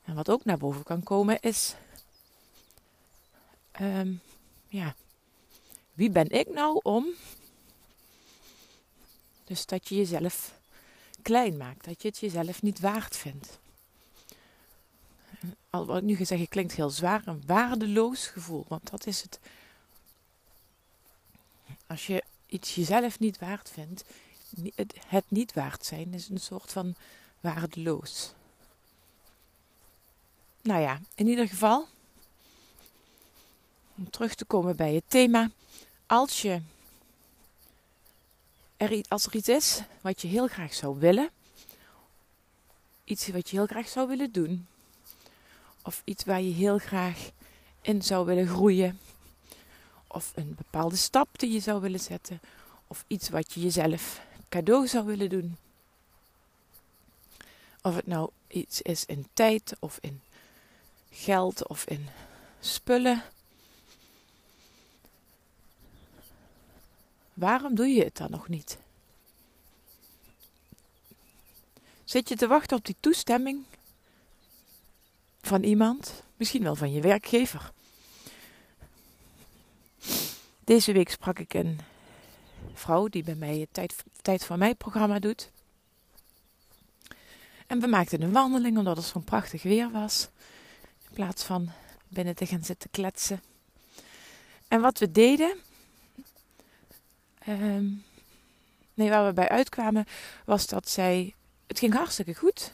En 0.04 0.14
wat 0.14 0.30
ook 0.30 0.44
naar 0.44 0.58
boven 0.58 0.82
kan 0.82 1.02
komen 1.02 1.40
is, 1.40 1.74
um, 3.80 4.20
ja, 4.68 4.94
wie 5.92 6.10
ben 6.10 6.30
ik 6.30 6.48
nou 6.48 6.80
om? 6.82 7.06
Dus 9.44 9.66
dat 9.66 9.88
je 9.88 9.94
jezelf 9.94 10.58
klein 11.22 11.56
maakt, 11.56 11.84
dat 11.84 12.02
je 12.02 12.08
het 12.08 12.18
jezelf 12.18 12.62
niet 12.62 12.80
waard 12.80 13.16
vindt. 13.16 13.58
Al 15.70 15.86
wat 15.86 15.96
ik 15.96 16.02
nu 16.02 16.16
gezegd 16.16 16.48
klinkt 16.48 16.72
heel 16.72 16.90
zwaar, 16.90 17.22
een 17.24 17.42
waardeloos 17.46 18.26
gevoel, 18.26 18.64
want 18.68 18.90
dat 18.90 19.06
is 19.06 19.22
het. 19.22 19.38
Als 21.86 22.06
je 22.06 22.24
iets 22.46 22.74
jezelf 22.74 23.18
niet 23.18 23.38
waard 23.38 23.70
vindt, 23.70 24.04
het, 25.08 25.24
niet 25.28 25.54
waard 25.54 25.84
zijn 25.84 26.14
is 26.14 26.28
een 26.28 26.40
soort 26.40 26.72
van 26.72 26.94
waardeloos. 27.40 28.32
Nou 30.62 30.80
ja, 30.80 31.00
in 31.14 31.26
ieder 31.26 31.48
geval, 31.48 31.86
om 33.96 34.10
terug 34.10 34.34
te 34.34 34.44
komen 34.44 34.76
bij 34.76 34.94
het 34.94 35.04
thema, 35.06 35.50
als 36.06 36.42
je 36.42 36.60
er, 38.76 39.04
als 39.08 39.26
er 39.26 39.34
iets 39.34 39.48
is 39.48 39.82
wat 40.00 40.20
je 40.20 40.28
heel 40.28 40.46
graag 40.46 40.74
zou 40.74 40.98
willen, 40.98 41.30
iets 43.04 43.28
wat 43.28 43.50
je 43.50 43.56
heel 43.56 43.66
graag 43.66 43.88
zou 43.88 44.08
willen 44.08 44.32
doen, 44.32 44.66
of 45.82 46.02
iets 46.04 46.24
waar 46.24 46.42
je 46.42 46.52
heel 46.52 46.78
graag 46.78 47.30
in 47.80 48.02
zou 48.02 48.26
willen 48.26 48.46
groeien, 48.46 48.98
of 50.06 50.32
een 50.34 50.54
bepaalde 50.56 50.96
stap 50.96 51.28
die 51.38 51.52
je 51.52 51.60
zou 51.60 51.80
willen 51.80 52.00
zetten, 52.00 52.40
of 52.86 53.04
iets 53.06 53.28
wat 53.28 53.52
je 53.52 53.60
jezelf 53.60 54.20
cadeau 54.54 54.86
zou 54.86 55.04
willen 55.04 55.28
doen. 55.28 55.56
Of 57.82 57.94
het 57.94 58.06
nou 58.06 58.30
iets 58.48 58.82
is 58.82 59.04
in 59.04 59.26
tijd 59.32 59.76
of 59.78 59.98
in 60.00 60.20
geld 61.10 61.68
of 61.68 61.84
in 61.84 62.08
spullen. 62.60 63.22
Waarom 67.32 67.74
doe 67.74 67.86
je 67.86 68.04
het 68.04 68.16
dan 68.16 68.30
nog 68.30 68.48
niet? 68.48 68.78
Zit 72.04 72.28
je 72.28 72.36
te 72.36 72.46
wachten 72.46 72.76
op 72.76 72.84
die 72.84 72.96
toestemming 73.00 73.64
van 75.42 75.62
iemand, 75.62 76.22
misschien 76.36 76.62
wel 76.62 76.76
van 76.76 76.92
je 76.92 77.00
werkgever? 77.00 77.72
Deze 80.64 80.92
week 80.92 81.10
sprak 81.10 81.38
ik 81.38 81.54
een 81.54 81.80
vrouw 82.74 83.08
die 83.08 83.24
bij 83.24 83.34
mij 83.34 83.58
het 83.58 83.68
Tijd, 83.72 84.02
tijd 84.22 84.44
voor 84.44 84.58
Mij 84.58 84.74
programma 84.74 85.18
doet. 85.18 85.50
En 87.66 87.80
we 87.80 87.86
maakten 87.86 88.22
een 88.22 88.32
wandeling 88.32 88.78
omdat 88.78 88.96
het 88.96 89.06
zo'n 89.06 89.24
prachtig 89.24 89.62
weer 89.62 89.90
was. 89.90 90.28
In 91.08 91.14
plaats 91.14 91.44
van 91.44 91.70
binnen 92.08 92.34
te 92.34 92.46
gaan 92.46 92.64
zitten 92.64 92.90
kletsen. 92.90 93.42
En 94.68 94.80
wat 94.80 94.98
we 94.98 95.10
deden. 95.10 95.56
Ehm, 97.38 97.84
nee, 98.94 99.10
waar 99.10 99.26
we 99.26 99.32
bij 99.32 99.48
uitkwamen 99.48 100.06
was 100.44 100.66
dat 100.66 100.88
zij. 100.88 101.34
Het 101.66 101.78
ging 101.78 101.94
hartstikke 101.94 102.34
goed. 102.34 102.72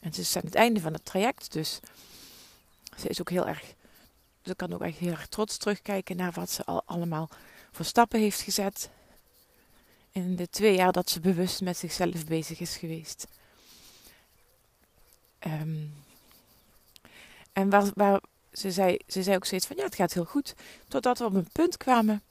En 0.00 0.12
ze 0.12 0.20
is 0.20 0.36
aan 0.36 0.44
het 0.44 0.54
einde 0.54 0.80
van 0.80 0.92
het 0.92 1.04
traject, 1.04 1.52
dus 1.52 1.80
ze 2.96 3.08
is 3.08 3.20
ook 3.20 3.30
heel 3.30 3.48
erg. 3.48 3.74
Ze 4.42 4.54
kan 4.54 4.72
ook 4.72 4.82
echt 4.82 4.98
heel 4.98 5.10
erg 5.10 5.26
trots 5.26 5.56
terugkijken 5.56 6.16
naar 6.16 6.32
wat 6.32 6.50
ze 6.50 6.64
al 6.64 6.82
allemaal 6.84 7.28
voor 7.72 7.84
stappen 7.84 8.20
heeft 8.20 8.40
gezet 8.40 8.90
in 10.16 10.36
de 10.36 10.48
twee 10.48 10.74
jaar 10.74 10.92
dat 10.92 11.10
ze 11.10 11.20
bewust 11.20 11.60
met 11.60 11.76
zichzelf 11.76 12.24
bezig 12.24 12.60
is 12.60 12.76
geweest. 12.76 13.26
Ehm, 15.38 15.84
en 17.52 17.70
waar, 17.70 17.90
waar 17.94 18.20
ze, 18.52 18.70
zei, 18.70 18.98
ze 19.06 19.22
zei 19.22 19.36
ook 19.36 19.44
steeds 19.44 19.66
van 19.66 19.76
ja, 19.76 19.84
het 19.84 19.94
gaat 19.94 20.12
heel 20.12 20.24
goed. 20.24 20.54
Totdat 20.88 21.18
we 21.18 21.24
op 21.24 21.34
een 21.34 21.48
punt 21.52 21.76
kwamen 21.76 22.22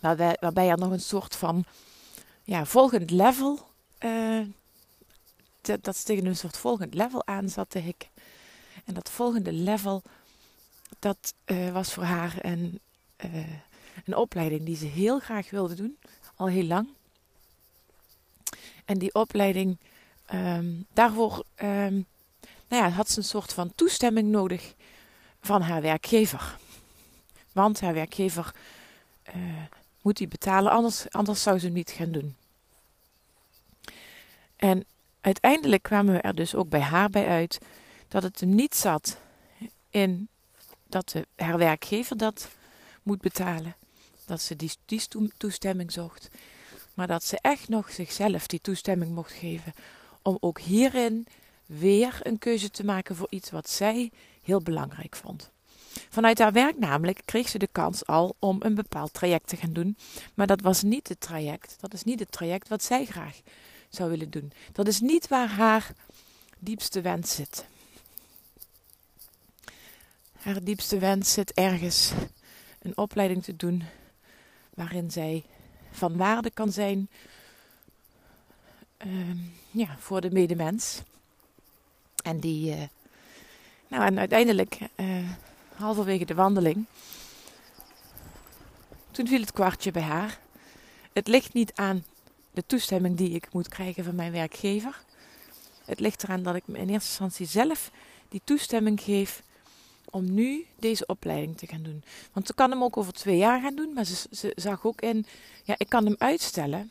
waarbij, 0.00 0.36
waarbij 0.40 0.68
er 0.68 0.78
nog 0.78 0.90
een 0.90 1.00
soort 1.00 1.36
van 1.36 1.64
ja, 2.42 2.64
volgend 2.64 3.10
level. 3.10 3.68
Uh, 4.00 4.46
dat, 5.60 5.96
ze 5.96 6.04
tegen 6.04 6.26
een 6.26 6.36
soort 6.36 6.56
volgend 6.56 6.94
level 6.94 7.26
aan 7.26 7.48
zat 7.48 7.70
te. 7.70 7.94
En 8.84 8.94
dat 8.94 9.10
volgende 9.10 9.52
level, 9.52 10.02
dat 10.98 11.34
uh, 11.46 11.72
was 11.72 11.92
voor 11.92 12.04
haar 12.04 12.36
een, 12.40 12.80
uh, 13.24 13.46
een 14.04 14.16
opleiding 14.16 14.64
die 14.64 14.76
ze 14.76 14.86
heel 14.86 15.18
graag 15.18 15.50
wilde 15.50 15.74
doen 15.74 15.98
al 16.36 16.46
heel 16.46 16.64
lang. 16.64 16.88
En 18.84 18.98
die 18.98 19.14
opleiding, 19.14 19.78
um, 20.34 20.86
daarvoor 20.92 21.44
um, 21.62 22.06
nou 22.68 22.82
ja, 22.82 22.88
had 22.88 23.10
ze 23.10 23.18
een 23.18 23.24
soort 23.24 23.52
van 23.52 23.74
toestemming 23.74 24.28
nodig 24.28 24.74
van 25.40 25.62
haar 25.62 25.82
werkgever. 25.82 26.58
Want 27.52 27.80
haar 27.80 27.94
werkgever 27.94 28.54
uh, 29.36 29.62
moet 30.02 30.16
die 30.16 30.28
betalen, 30.28 30.72
anders, 30.72 31.10
anders 31.10 31.42
zou 31.42 31.58
ze 31.58 31.68
niet 31.68 31.90
gaan 31.90 32.12
doen. 32.12 32.36
En 34.56 34.84
uiteindelijk 35.20 35.82
kwamen 35.82 36.14
we 36.14 36.20
er 36.20 36.34
dus 36.34 36.54
ook 36.54 36.68
bij 36.68 36.80
haar 36.80 37.10
bij 37.10 37.26
uit 37.26 37.58
dat 38.08 38.22
het 38.22 38.40
hem 38.40 38.54
niet 38.54 38.74
zat 38.74 39.16
in 39.90 40.28
dat 40.86 41.08
de, 41.08 41.26
haar 41.36 41.58
werkgever 41.58 42.16
dat 42.16 42.48
moet 43.02 43.20
betalen 43.20 43.76
dat 44.26 44.40
ze 44.40 44.56
die, 44.56 44.72
toestemming 45.36 45.92
zocht. 45.92 46.28
Maar 46.94 47.06
dat 47.06 47.24
ze 47.24 47.38
echt 47.40 47.68
nog 47.68 47.90
zichzelf 47.90 48.46
die 48.46 48.60
toestemming 48.60 49.14
mocht 49.14 49.32
geven. 49.32 49.72
Om 50.22 50.36
ook 50.40 50.60
hierin 50.60 51.26
weer 51.66 52.18
een 52.22 52.38
keuze 52.38 52.70
te 52.70 52.84
maken 52.84 53.16
voor 53.16 53.26
iets 53.30 53.50
wat 53.50 53.70
zij 53.70 54.10
heel 54.42 54.60
belangrijk 54.60 55.16
vond. 55.16 55.52
Vanuit 56.08 56.38
haar 56.38 56.52
werk 56.52 56.78
namelijk 56.78 57.20
kreeg 57.24 57.48
ze 57.48 57.58
de 57.58 57.68
kans 57.72 58.06
al 58.06 58.36
om 58.38 58.56
een 58.60 58.74
bepaald 58.74 59.12
traject 59.12 59.48
te 59.48 59.56
gaan 59.56 59.72
doen. 59.72 59.96
Maar 60.34 60.46
dat 60.46 60.60
was 60.60 60.82
niet 60.82 61.08
het 61.08 61.20
traject. 61.20 61.76
Dat 61.80 61.92
is 61.92 62.02
niet 62.02 62.20
het 62.20 62.32
traject 62.32 62.68
wat 62.68 62.82
zij 62.82 63.04
graag 63.04 63.40
zou 63.88 64.10
willen 64.10 64.30
doen. 64.30 64.52
Dat 64.72 64.88
is 64.88 65.00
niet 65.00 65.28
waar 65.28 65.48
haar 65.48 65.92
diepste 66.58 67.00
wens 67.00 67.34
zit. 67.34 67.66
Haar 70.32 70.64
diepste 70.64 70.98
wens 70.98 71.32
zit 71.32 71.52
ergens 71.52 72.12
een 72.82 72.96
opleiding 72.96 73.44
te 73.44 73.56
doen 73.56 73.82
waarin 74.74 75.10
zij 75.10 75.44
van 75.90 76.16
waarde 76.16 76.50
kan 76.50 76.72
zijn 76.72 77.08
uh, 79.06 79.36
ja, 79.70 79.96
voor 79.98 80.20
de 80.20 80.30
medemens. 80.30 81.02
En 82.22 82.40
die, 82.40 82.76
uh, 82.76 82.82
nou 83.88 84.04
en 84.04 84.18
uiteindelijk, 84.18 84.78
uh, 84.96 85.30
halverwege 85.74 86.24
de 86.24 86.34
wandeling, 86.34 86.84
toen 89.10 89.26
viel 89.26 89.40
het 89.40 89.52
kwartje 89.52 89.90
bij 89.90 90.02
haar. 90.02 90.38
Het 91.12 91.28
ligt 91.28 91.52
niet 91.52 91.72
aan 91.74 92.04
de 92.50 92.66
toestemming 92.66 93.16
die 93.16 93.30
ik 93.30 93.52
moet 93.52 93.68
krijgen 93.68 94.04
van 94.04 94.14
mijn 94.14 94.32
werkgever. 94.32 95.02
Het 95.84 96.00
ligt 96.00 96.22
eraan 96.22 96.42
dat 96.42 96.54
ik 96.54 96.62
in 96.66 96.74
eerste 96.74 96.92
instantie 96.92 97.46
zelf 97.46 97.90
die 98.28 98.40
toestemming 98.44 99.00
geef 99.00 99.42
om 100.14 100.34
nu 100.34 100.66
deze 100.78 101.06
opleiding 101.06 101.58
te 101.58 101.66
gaan 101.66 101.82
doen. 101.82 102.04
Want 102.32 102.46
ze 102.46 102.54
kan 102.54 102.70
hem 102.70 102.82
ook 102.82 102.96
over 102.96 103.12
twee 103.12 103.36
jaar 103.36 103.60
gaan 103.60 103.74
doen, 103.74 103.92
maar 103.92 104.04
ze, 104.04 104.26
ze 104.32 104.52
zag 104.56 104.84
ook 104.84 105.00
in, 105.00 105.26
ja, 105.64 105.74
ik 105.78 105.88
kan 105.88 106.04
hem 106.04 106.14
uitstellen, 106.18 106.90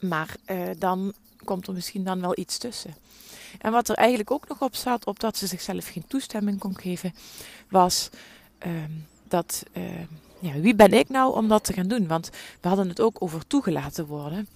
maar 0.00 0.36
uh, 0.46 0.70
dan 0.78 1.12
komt 1.44 1.66
er 1.66 1.72
misschien 1.72 2.04
dan 2.04 2.20
wel 2.20 2.38
iets 2.38 2.58
tussen. 2.58 2.94
En 3.58 3.72
wat 3.72 3.88
er 3.88 3.94
eigenlijk 3.94 4.30
ook 4.30 4.48
nog 4.48 4.62
op 4.62 4.74
zat, 4.74 5.06
op 5.06 5.20
dat 5.20 5.36
ze 5.36 5.46
zichzelf 5.46 5.88
geen 5.88 6.06
toestemming 6.06 6.58
kon 6.58 6.78
geven, 6.78 7.14
was 7.68 8.10
uh, 8.66 8.72
dat, 9.28 9.62
uh, 9.72 10.00
ja, 10.38 10.60
wie 10.60 10.74
ben 10.74 10.92
ik 10.92 11.08
nou 11.08 11.34
om 11.34 11.48
dat 11.48 11.64
te 11.64 11.72
gaan 11.72 11.88
doen? 11.88 12.06
Want 12.06 12.30
we 12.60 12.68
hadden 12.68 12.88
het 12.88 13.00
ook 13.00 13.22
over 13.22 13.46
toegelaten 13.46 14.06
worden. 14.06 14.48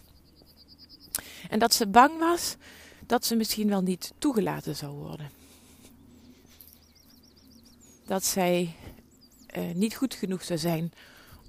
En 1.49 1.59
dat 1.59 1.75
ze 1.75 1.87
bang 1.87 2.19
was 2.19 2.57
dat 3.07 3.27
ze 3.27 3.37
misschien 3.37 3.69
wel 3.69 3.83
niet 3.83 4.13
toegelaten 4.19 4.77
zou 4.77 4.93
worden 4.93 5.36
dat 8.07 8.25
zij 8.25 8.75
uh, 9.57 9.75
niet 9.75 9.97
goed 9.97 10.15
genoeg 10.15 10.45
zou 10.45 10.59
zijn 10.59 10.93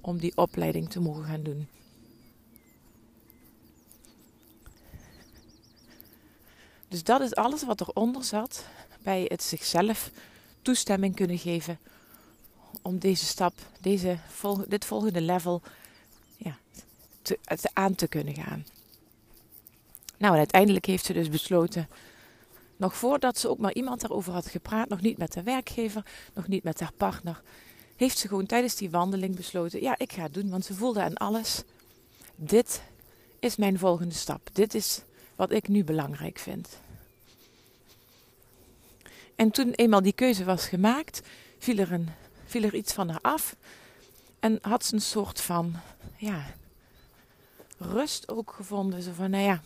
om 0.00 0.18
die 0.18 0.36
opleiding 0.36 0.90
te 0.90 1.00
mogen 1.00 1.24
gaan 1.24 1.42
doen. 1.42 1.68
Dus 6.88 7.04
dat 7.04 7.20
is 7.20 7.34
alles 7.34 7.64
wat 7.64 7.80
eronder 7.80 8.24
zat 8.24 8.66
bij 9.02 9.24
het 9.28 9.42
zichzelf 9.42 10.10
toestemming 10.62 11.14
kunnen 11.14 11.38
geven 11.38 11.78
om 12.82 12.98
deze 12.98 13.24
stap, 13.24 13.52
deze, 13.80 14.18
dit 14.66 14.84
volgende 14.84 15.20
level 15.20 15.62
ja, 16.36 16.58
te, 17.22 17.38
aan 17.72 17.94
te 17.94 18.08
kunnen 18.08 18.34
gaan. 18.34 18.66
Nou, 20.16 20.32
en 20.32 20.38
uiteindelijk 20.38 20.86
heeft 20.86 21.04
ze 21.04 21.12
dus 21.12 21.28
besloten, 21.28 21.88
nog 22.78 22.96
voordat 22.96 23.38
ze 23.38 23.48
ook 23.48 23.58
maar 23.58 23.72
iemand 23.72 24.00
daarover 24.00 24.32
had 24.32 24.46
gepraat, 24.46 24.88
nog 24.88 25.00
niet 25.00 25.18
met 25.18 25.32
de 25.32 25.42
werkgever, 25.42 26.04
nog 26.34 26.48
niet 26.48 26.62
met 26.62 26.80
haar 26.80 26.92
partner, 26.96 27.42
heeft 27.96 28.18
ze 28.18 28.28
gewoon 28.28 28.46
tijdens 28.46 28.74
die 28.74 28.90
wandeling 28.90 29.36
besloten: 29.36 29.82
ja, 29.82 29.98
ik 29.98 30.12
ga 30.12 30.22
het 30.22 30.34
doen, 30.34 30.50
want 30.50 30.64
ze 30.64 30.74
voelde 30.74 31.02
aan 31.02 31.14
alles: 31.16 31.62
dit 32.36 32.82
is 33.38 33.56
mijn 33.56 33.78
volgende 33.78 34.14
stap. 34.14 34.48
Dit 34.52 34.74
is 34.74 35.02
wat 35.36 35.52
ik 35.52 35.68
nu 35.68 35.84
belangrijk 35.84 36.38
vind. 36.38 36.78
En 39.34 39.50
toen 39.50 39.70
eenmaal 39.70 40.02
die 40.02 40.12
keuze 40.12 40.44
was 40.44 40.66
gemaakt, 40.66 41.22
viel 41.58 41.78
er, 41.78 41.92
een, 41.92 42.08
viel 42.44 42.62
er 42.62 42.74
iets 42.74 42.92
van 42.92 43.08
haar 43.08 43.20
af. 43.20 43.56
En 44.40 44.58
had 44.62 44.84
ze 44.84 44.94
een 44.94 45.00
soort 45.00 45.40
van, 45.40 45.74
ja, 46.16 46.54
rust 47.78 48.28
ook 48.28 48.52
gevonden. 48.52 49.02
Zo 49.02 49.12
van, 49.12 49.30
nou 49.30 49.44
ja, 49.44 49.62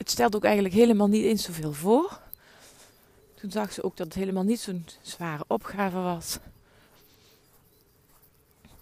het 0.00 0.10
stelt 0.10 0.36
ook 0.36 0.44
eigenlijk 0.44 0.74
helemaal 0.74 1.06
niet 1.06 1.24
eens 1.24 1.42
zoveel 1.42 1.72
voor. 1.72 2.20
Toen 3.34 3.50
zag 3.50 3.72
ze 3.72 3.82
ook 3.82 3.96
dat 3.96 4.06
het 4.06 4.14
helemaal 4.14 4.42
niet 4.42 4.60
zo'n 4.60 4.86
zware 5.02 5.44
opgave 5.46 5.98
was. 5.98 6.38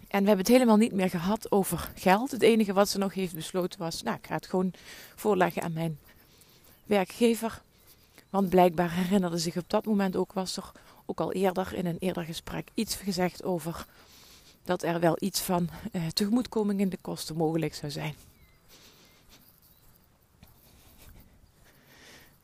En 0.08 0.20
we 0.20 0.26
hebben 0.26 0.38
het 0.38 0.48
helemaal 0.48 0.76
niet 0.76 0.92
meer 0.92 1.10
gehad 1.10 1.52
over 1.52 1.92
geld. 1.94 2.30
Het 2.30 2.42
enige 2.42 2.72
wat 2.72 2.88
ze 2.88 2.98
nog 2.98 3.14
heeft 3.14 3.34
besloten 3.34 3.78
was: 3.78 4.02
Nou, 4.02 4.16
ik 4.16 4.26
ga 4.26 4.34
het 4.34 4.46
gewoon 4.46 4.72
voorleggen 5.14 5.62
aan 5.62 5.72
mijn 5.72 5.98
werkgever. 6.84 7.62
Want 8.30 8.48
blijkbaar 8.48 8.92
herinnerde 8.92 9.38
zich 9.38 9.56
op 9.56 9.70
dat 9.70 9.84
moment 9.84 10.16
ook, 10.16 10.32
was 10.32 10.56
er 10.56 10.72
ook 11.06 11.20
al 11.20 11.32
eerder 11.32 11.74
in 11.74 11.86
een 11.86 11.98
eerder 11.98 12.24
gesprek 12.24 12.68
iets 12.74 12.94
gezegd 12.94 13.44
over 13.44 13.86
dat 14.64 14.82
er 14.82 15.00
wel 15.00 15.16
iets 15.18 15.40
van 15.40 15.68
eh, 15.92 16.06
tegemoetkoming 16.06 16.80
in 16.80 16.88
de 16.88 16.98
kosten 17.00 17.36
mogelijk 17.36 17.74
zou 17.74 17.92
zijn. 17.92 18.14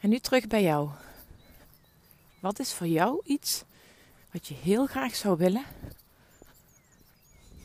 En 0.04 0.10
nu 0.10 0.18
terug 0.18 0.46
bij 0.46 0.62
jou. 0.62 0.90
Wat 2.40 2.58
is 2.58 2.72
voor 2.72 2.86
jou 2.86 3.20
iets 3.24 3.64
wat 4.32 4.46
je 4.46 4.54
heel 4.54 4.86
graag 4.86 5.14
zou 5.14 5.36
willen, 5.36 5.64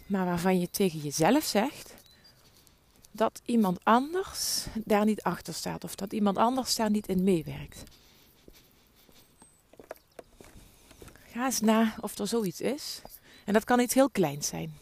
maar 0.08 0.26
waarvan 0.26 0.60
je 0.60 0.70
tegen 0.70 1.00
jezelf 1.00 1.44
zegt 1.44 1.94
dat 3.12 3.42
iemand 3.46 3.80
anders 3.84 4.66
daar 4.86 5.06
niet 5.06 5.22
achter 5.22 5.54
staat 5.54 5.84
of 5.84 5.96
dat 5.96 6.14
iemand 6.14 6.38
anders 6.38 6.76
daar 6.76 6.90
niet 6.90 7.08
in 7.08 7.24
meewerkt? 7.24 7.84
Ga 11.32 11.46
eens 11.46 11.60
na 11.60 11.96
of 12.02 12.18
er 12.18 12.28
zoiets 12.28 12.62
is. 12.62 13.02
En 13.46 13.54
dat 13.54 13.64
kan 13.64 13.80
iets 13.80 13.94
heel 13.94 14.10
kleins 14.10 14.48
zijn. 14.48 14.78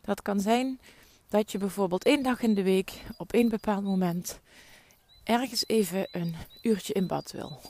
Dat 0.00 0.22
kan 0.22 0.40
zijn 0.40 0.80
dat 1.28 1.52
je 1.52 1.58
bijvoorbeeld 1.58 2.04
één 2.04 2.22
dag 2.22 2.42
in 2.42 2.54
de 2.54 2.62
week 2.62 2.92
op 3.16 3.32
één 3.32 3.48
bepaald 3.48 3.84
moment 3.84 4.40
ergens 5.24 5.64
even 5.66 6.08
een 6.12 6.34
uurtje 6.62 6.92
in 6.92 7.06
bad 7.06 7.30
wil. 7.30 7.60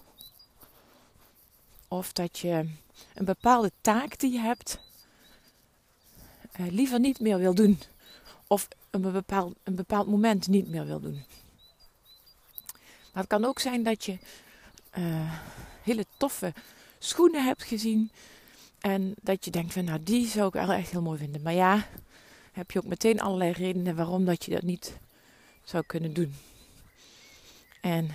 Of 1.88 2.12
dat 2.12 2.38
je 2.38 2.68
een 3.14 3.24
bepaalde 3.24 3.72
taak 3.80 4.18
die 4.18 4.32
je 4.32 4.38
hebt 4.38 4.78
uh, 6.60 6.66
liever 6.70 7.00
niet 7.00 7.20
meer 7.20 7.38
wil 7.38 7.54
doen. 7.54 7.80
Of 8.46 8.68
een 8.90 9.00
bepaald, 9.00 9.54
een 9.62 9.74
bepaald 9.74 10.06
moment 10.06 10.48
niet 10.48 10.68
meer 10.68 10.86
wil 10.86 11.00
doen. 11.00 11.24
Maar 13.12 13.22
het 13.22 13.26
kan 13.26 13.44
ook 13.44 13.58
zijn 13.58 13.82
dat 13.82 14.04
je 14.04 14.18
uh, 14.98 15.32
hele 15.82 16.06
toffe 16.16 16.52
schoenen 16.98 17.44
hebt 17.44 17.62
gezien. 17.62 18.10
En 18.80 19.14
dat 19.22 19.44
je 19.44 19.50
denkt 19.50 19.72
van 19.72 19.84
nou 19.84 20.02
die 20.02 20.26
zou 20.26 20.46
ik 20.46 20.52
wel 20.52 20.72
echt 20.72 20.90
heel 20.90 21.02
mooi 21.02 21.18
vinden. 21.18 21.42
Maar 21.42 21.52
ja, 21.52 21.86
heb 22.52 22.70
je 22.70 22.78
ook 22.78 22.86
meteen 22.86 23.20
allerlei 23.20 23.52
redenen 23.52 23.96
waarom 23.96 24.24
dat 24.24 24.44
je 24.44 24.50
dat 24.50 24.62
niet 24.62 24.98
zou 25.64 25.84
kunnen 25.86 26.12
doen. 26.12 26.34
En 27.84 28.10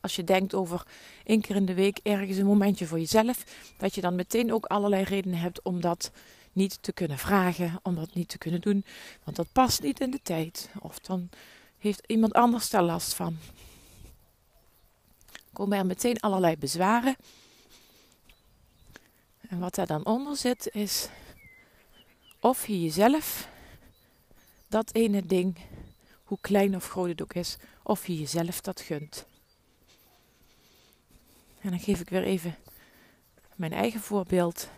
als 0.00 0.16
je 0.16 0.24
denkt 0.24 0.54
over 0.54 0.86
één 1.24 1.40
keer 1.40 1.56
in 1.56 1.66
de 1.66 1.74
week 1.74 1.98
ergens 2.02 2.36
een 2.36 2.46
momentje 2.46 2.86
voor 2.86 2.98
jezelf, 2.98 3.44
dat 3.76 3.94
je 3.94 4.00
dan 4.00 4.14
meteen 4.14 4.52
ook 4.52 4.64
allerlei 4.64 5.02
redenen 5.02 5.38
hebt 5.38 5.62
om 5.62 5.80
dat 5.80 6.10
niet 6.52 6.82
te 6.82 6.92
kunnen 6.92 7.18
vragen, 7.18 7.80
om 7.82 7.94
dat 7.94 8.14
niet 8.14 8.28
te 8.28 8.38
kunnen 8.38 8.60
doen, 8.60 8.84
want 9.24 9.36
dat 9.36 9.52
past 9.52 9.82
niet 9.82 10.00
in 10.00 10.10
de 10.10 10.20
tijd. 10.22 10.70
Of 10.80 10.98
dan 10.98 11.28
heeft 11.78 12.02
iemand 12.06 12.32
anders 12.32 12.70
daar 12.70 12.82
last 12.82 13.14
van. 13.14 13.36
Komen 15.52 15.78
er 15.78 15.86
meteen 15.86 16.20
allerlei 16.20 16.56
bezwaren. 16.56 17.16
En 19.48 19.58
wat 19.58 19.74
daar 19.74 19.86
dan 19.86 20.06
onder 20.06 20.36
zit 20.36 20.68
is 20.72 21.08
of 22.40 22.66
je 22.66 22.82
jezelf 22.82 23.48
dat 24.68 24.94
ene 24.94 25.26
ding, 25.26 25.56
hoe 26.30 26.38
klein 26.40 26.76
of 26.76 26.88
groot 26.88 27.08
het 27.08 27.22
ook 27.22 27.34
is, 27.34 27.56
of 27.82 28.06
je 28.06 28.18
jezelf 28.18 28.60
dat 28.60 28.80
gunt. 28.80 29.26
En 31.60 31.70
dan 31.70 31.80
geef 31.80 32.00
ik 32.00 32.08
weer 32.08 32.22
even 32.22 32.56
mijn 33.56 33.72
eigen 33.72 34.00
voorbeeld. 34.00 34.68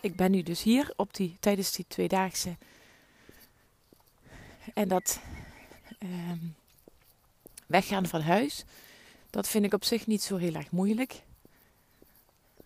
Ik 0.00 0.16
ben 0.16 0.30
nu 0.30 0.42
dus 0.42 0.62
hier 0.62 0.92
op 0.96 1.14
die, 1.14 1.36
tijdens 1.40 1.72
die 1.72 1.84
tweedaagse. 1.88 2.56
En 4.74 4.88
dat 4.88 5.20
ehm, 5.98 6.38
weggaan 7.66 8.06
van 8.06 8.20
huis, 8.20 8.64
dat 9.30 9.48
vind 9.48 9.64
ik 9.64 9.72
op 9.72 9.84
zich 9.84 10.06
niet 10.06 10.22
zo 10.22 10.36
heel 10.36 10.54
erg 10.54 10.70
moeilijk. 10.70 11.22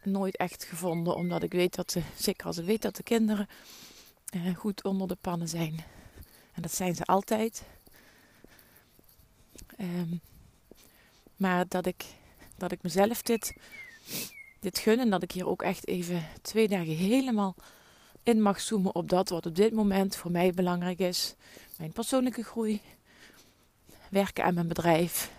Nooit 0.02 0.36
echt 0.36 0.64
gevonden, 0.64 1.14
omdat 1.14 1.42
ik 1.42 1.52
weet 1.52 1.74
dat 1.74 1.90
de, 1.90 2.02
zeker 2.16 2.46
als 2.46 2.58
ik 2.58 2.64
weet 2.64 2.82
dat 2.82 2.96
de 2.96 3.02
kinderen 3.02 3.48
eh, 4.28 4.56
goed 4.56 4.84
onder 4.84 5.08
de 5.08 5.16
pannen 5.20 5.48
zijn. 5.48 5.84
En 6.52 6.62
dat 6.62 6.74
zijn 6.74 6.94
ze 6.94 7.04
altijd. 7.04 7.62
Um, 9.78 10.20
maar 11.36 11.68
dat 11.68 11.86
ik 11.86 12.04
dat 12.56 12.72
ik 12.72 12.82
mezelf 12.82 13.22
dit, 13.22 13.56
dit 14.60 14.78
gun. 14.78 14.98
En 14.98 15.10
dat 15.10 15.22
ik 15.22 15.32
hier 15.32 15.46
ook 15.46 15.62
echt 15.62 15.86
even 15.86 16.26
twee 16.42 16.68
dagen 16.68 16.96
helemaal 16.96 17.54
in 18.22 18.42
mag 18.42 18.60
zoomen 18.60 18.94
op 18.94 19.08
dat 19.08 19.28
wat 19.28 19.46
op 19.46 19.56
dit 19.56 19.72
moment 19.72 20.16
voor 20.16 20.30
mij 20.30 20.52
belangrijk 20.52 20.98
is. 20.98 21.34
Mijn 21.78 21.92
persoonlijke 21.92 22.42
groei. 22.42 22.80
Werken 24.08 24.44
aan 24.44 24.54
mijn 24.54 24.68
bedrijf. 24.68 25.32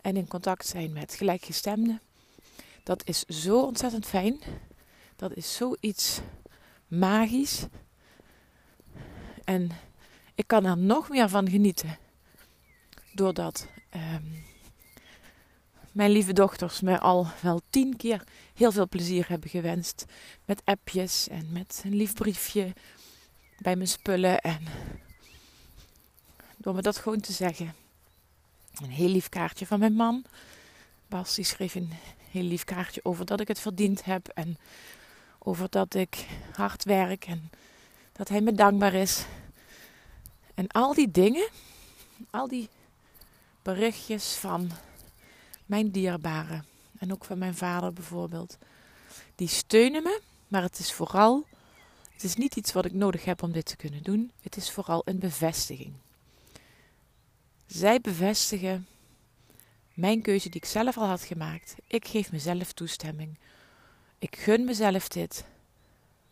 En 0.00 0.16
in 0.16 0.28
contact 0.28 0.66
zijn 0.66 0.92
met 0.92 1.14
gelijkgestemden. 1.14 2.00
Dat 2.82 3.02
is 3.04 3.24
zo 3.24 3.62
ontzettend 3.62 4.06
fijn. 4.06 4.40
Dat 5.16 5.34
is 5.34 5.56
zoiets 5.56 6.20
magisch. 6.86 7.66
En 9.44 9.70
ik 10.40 10.46
kan 10.46 10.64
er 10.64 10.78
nog 10.78 11.08
meer 11.08 11.28
van 11.28 11.50
genieten. 11.50 11.98
Doordat 13.12 13.66
um, 13.94 14.44
mijn 15.92 16.10
lieve 16.10 16.32
dochters 16.32 16.80
me 16.80 16.98
al 16.98 17.26
wel 17.40 17.60
tien 17.70 17.96
keer 17.96 18.24
heel 18.54 18.72
veel 18.72 18.88
plezier 18.88 19.28
hebben 19.28 19.50
gewenst. 19.50 20.04
Met 20.44 20.62
appjes 20.64 21.28
en 21.28 21.52
met 21.52 21.82
een 21.84 21.94
lief 21.94 22.14
briefje 22.14 22.72
bij 23.58 23.76
mijn 23.76 23.88
spullen. 23.88 24.40
En 24.40 24.62
door 26.56 26.74
me 26.74 26.82
dat 26.82 26.96
gewoon 26.96 27.20
te 27.20 27.32
zeggen. 27.32 27.74
Een 28.82 28.90
heel 28.90 29.08
lief 29.08 29.28
kaartje 29.28 29.66
van 29.66 29.78
mijn 29.78 29.94
man. 29.94 30.24
Bas 31.08 31.34
die 31.34 31.44
schreef 31.44 31.74
een 31.74 31.92
heel 32.30 32.42
lief 32.42 32.64
kaartje 32.64 33.00
over 33.04 33.26
dat 33.26 33.40
ik 33.40 33.48
het 33.48 33.60
verdiend 33.60 34.04
heb. 34.04 34.28
En 34.28 34.58
over 35.38 35.66
dat 35.70 35.94
ik 35.94 36.26
hard 36.52 36.84
werk 36.84 37.24
en 37.24 37.50
dat 38.12 38.28
hij 38.28 38.40
me 38.40 38.52
dankbaar 38.52 38.94
is. 38.94 39.24
En 40.60 40.68
al 40.68 40.94
die 40.94 41.10
dingen, 41.10 41.48
al 42.30 42.48
die 42.48 42.68
berichtjes 43.62 44.34
van 44.34 44.70
mijn 45.66 45.90
dierbaren 45.90 46.64
en 46.98 47.12
ook 47.12 47.24
van 47.24 47.38
mijn 47.38 47.54
vader 47.54 47.92
bijvoorbeeld, 47.92 48.58
die 49.34 49.48
steunen 49.48 50.02
me, 50.02 50.20
maar 50.48 50.62
het 50.62 50.78
is 50.78 50.92
vooral, 50.92 51.46
het 52.12 52.24
is 52.24 52.34
niet 52.34 52.56
iets 52.56 52.72
wat 52.72 52.84
ik 52.84 52.92
nodig 52.92 53.24
heb 53.24 53.42
om 53.42 53.52
dit 53.52 53.64
te 53.64 53.76
kunnen 53.76 54.02
doen, 54.02 54.30
het 54.42 54.56
is 54.56 54.70
vooral 54.70 55.02
een 55.04 55.18
bevestiging. 55.18 55.92
Zij 57.66 58.00
bevestigen 58.00 58.86
mijn 59.94 60.22
keuze 60.22 60.48
die 60.48 60.60
ik 60.60 60.68
zelf 60.68 60.98
al 60.98 61.06
had 61.06 61.22
gemaakt. 61.22 61.74
Ik 61.86 62.08
geef 62.08 62.32
mezelf 62.32 62.72
toestemming. 62.72 63.38
Ik 64.18 64.36
gun 64.36 64.64
mezelf 64.64 65.08
dit, 65.08 65.44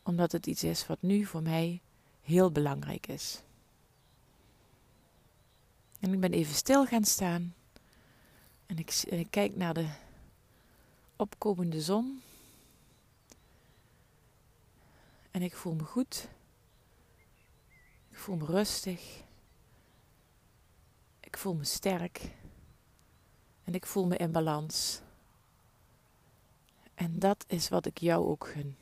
omdat 0.02 0.32
het 0.32 0.46
iets 0.46 0.64
is 0.64 0.86
wat 0.86 1.02
nu 1.02 1.24
voor 1.24 1.42
mij 1.42 1.80
heel 2.22 2.52
belangrijk 2.52 3.06
is. 3.06 3.42
En 6.00 6.12
ik 6.12 6.20
ben 6.20 6.32
even 6.32 6.54
stil 6.54 6.86
gaan 6.86 7.04
staan 7.04 7.54
en 8.66 8.78
ik, 8.78 9.02
ik 9.06 9.30
kijk 9.30 9.56
naar 9.56 9.74
de 9.74 9.88
opkomende 11.16 11.80
zon. 11.80 12.22
En 15.30 15.42
ik 15.42 15.54
voel 15.56 15.74
me 15.74 15.84
goed. 15.84 16.28
Ik 18.10 18.18
voel 18.18 18.36
me 18.36 18.44
rustig. 18.44 19.22
Ik 21.20 21.36
voel 21.36 21.54
me 21.54 21.64
sterk. 21.64 22.30
En 23.64 23.74
ik 23.74 23.86
voel 23.86 24.06
me 24.06 24.16
in 24.16 24.32
balans. 24.32 25.00
En 26.94 27.18
dat 27.18 27.44
is 27.48 27.68
wat 27.68 27.86
ik 27.86 27.98
jou 27.98 28.26
ook 28.26 28.48
gun. 28.48 28.76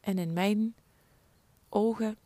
En 0.00 0.18
in 0.18 0.32
mijn 0.32 0.74
ogen 1.68 2.16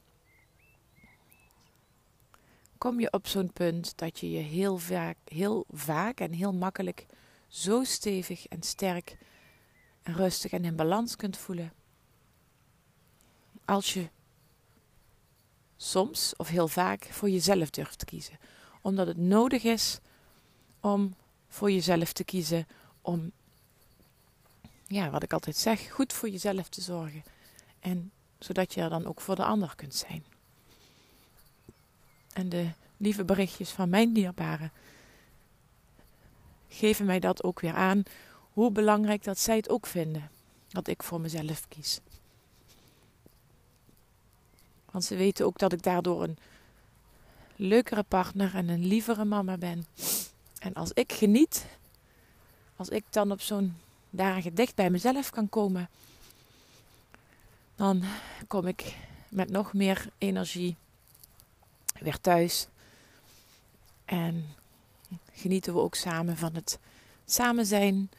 kom 2.87 3.01
je 3.01 3.12
op 3.12 3.27
zo'n 3.27 3.53
punt 3.53 3.99
dat 3.99 4.20
je 4.20 4.31
je 4.31 4.38
heel 4.38 4.79
vaak, 4.79 5.16
heel 5.25 5.64
vaak 5.70 6.20
en 6.20 6.33
heel 6.33 6.53
makkelijk 6.53 7.07
zo 7.49 7.85
stevig 7.85 8.46
en 8.46 8.62
sterk 8.62 9.16
en 10.03 10.14
rustig 10.14 10.53
en 10.53 10.64
in 10.64 10.77
balans 10.77 11.16
kunt 11.16 11.37
voelen. 11.37 11.72
Als 13.64 13.94
je 13.94 14.09
soms 15.77 16.37
of 16.37 16.49
heel 16.49 16.68
vaak 16.68 17.05
voor 17.05 17.31
jezelf 17.31 17.70
durft 17.70 18.05
kiezen. 18.05 18.38
Omdat 18.83 19.07
het 19.07 19.16
nodig 19.16 19.64
is 19.64 19.99
om 20.81 21.14
voor 21.49 21.70
jezelf 21.70 22.12
te 22.12 22.25
kiezen. 22.25 22.66
Om, 23.01 23.33
ja, 24.87 25.11
wat 25.11 25.22
ik 25.22 25.33
altijd 25.33 25.57
zeg, 25.57 25.92
goed 25.92 26.12
voor 26.12 26.29
jezelf 26.29 26.68
te 26.68 26.81
zorgen. 26.81 27.22
En 27.81 28.12
zodat 28.38 28.75
je 28.75 28.81
er 28.81 28.90
dan 28.90 29.07
ook 29.07 29.20
voor 29.20 29.37
de 29.37 29.44
ander 29.44 29.75
kunt 29.77 29.94
zijn. 29.94 30.36
En 32.37 32.49
de 32.49 32.68
lieve 32.96 33.25
berichtjes 33.25 33.70
van 33.70 33.88
mijn 33.88 34.12
dierbaren 34.12 34.72
geven 36.68 37.07
mij 37.07 37.20
dat 37.20 37.42
ook 37.42 37.61
weer 37.61 37.75
aan. 37.75 38.03
Hoe 38.53 38.70
belangrijk 38.70 39.25
dat 39.25 39.38
zij 39.38 39.57
het 39.57 39.68
ook 39.68 39.87
vinden. 39.87 40.31
Dat 40.68 40.88
ik 40.88 41.03
voor 41.03 41.20
mezelf 41.20 41.68
kies. 41.68 42.01
Want 44.90 45.05
ze 45.05 45.16
weten 45.16 45.46
ook 45.46 45.59
dat 45.59 45.72
ik 45.72 45.83
daardoor 45.83 46.22
een 46.22 46.38
leukere 47.57 48.03
partner 48.03 48.55
en 48.55 48.68
een 48.68 48.87
lievere 48.87 49.25
mama 49.25 49.57
ben. 49.57 49.85
En 50.59 50.75
als 50.75 50.92
ik 50.92 51.12
geniet, 51.12 51.66
als 52.77 52.88
ik 52.88 53.05
dan 53.11 53.31
op 53.31 53.40
zo'n 53.40 53.77
dagen 54.11 54.55
dicht 54.55 54.75
bij 54.75 54.90
mezelf 54.90 55.31
kan 55.31 55.49
komen, 55.49 55.88
dan 57.75 58.03
kom 58.46 58.66
ik 58.66 58.96
met 59.29 59.51
nog 59.51 59.72
meer 59.72 60.09
energie 60.18 60.77
weer 62.00 62.20
thuis. 62.20 62.68
En 64.04 64.54
genieten 65.32 65.74
we 65.74 65.80
ook 65.80 65.94
samen 65.94 66.37
van 66.37 66.54
het 66.54 66.78
samen 67.24 67.66
zijn. 67.66 68.11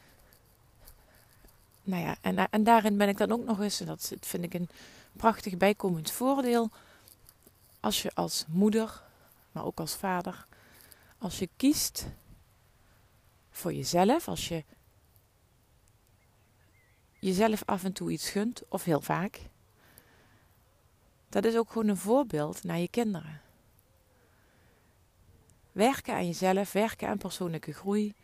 Nou 1.82 2.02
ja, 2.02 2.16
en, 2.20 2.50
en 2.50 2.64
daarin 2.64 2.96
ben 2.96 3.08
ik 3.08 3.16
dan 3.16 3.32
ook 3.32 3.44
nog 3.44 3.60
eens, 3.60 3.80
en 3.80 3.86
dat 3.86 4.12
vind 4.20 4.44
ik 4.44 4.54
een 4.54 4.68
prachtig 5.12 5.56
bijkomend 5.56 6.10
voordeel, 6.10 6.70
als 7.80 8.02
je 8.02 8.14
als 8.14 8.44
moeder, 8.48 9.02
maar 9.52 9.64
ook 9.64 9.80
als 9.80 9.94
vader, 9.94 10.46
als 11.18 11.38
je 11.38 11.48
kiest 11.56 12.06
voor 13.50 13.72
jezelf, 13.72 14.28
als 14.28 14.48
je 14.48 14.64
jezelf 17.18 17.62
af 17.64 17.84
en 17.84 17.92
toe 17.92 18.10
iets 18.10 18.30
gunt, 18.30 18.62
of 18.68 18.84
heel 18.84 19.00
vaak, 19.00 19.40
dat 21.28 21.44
is 21.44 21.56
ook 21.56 21.68
gewoon 21.68 21.88
een 21.88 21.96
voorbeeld 21.96 22.64
naar 22.64 22.78
je 22.78 22.88
kinderen. 22.88 23.40
Werken 25.78 26.14
aan 26.14 26.26
jezelf, 26.26 26.72
werken 26.72 27.08
aan 27.08 27.18
persoonlijke 27.18 27.72
groei, 27.72 28.14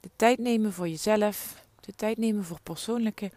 de 0.00 0.10
tijd 0.16 0.38
nemen 0.38 0.72
voor 0.72 0.88
jezelf, 0.88 1.64
de 1.80 1.92
tijd 1.92 2.18
nemen 2.18 2.44
voor 2.44 2.60
persoonlijke 2.62 3.30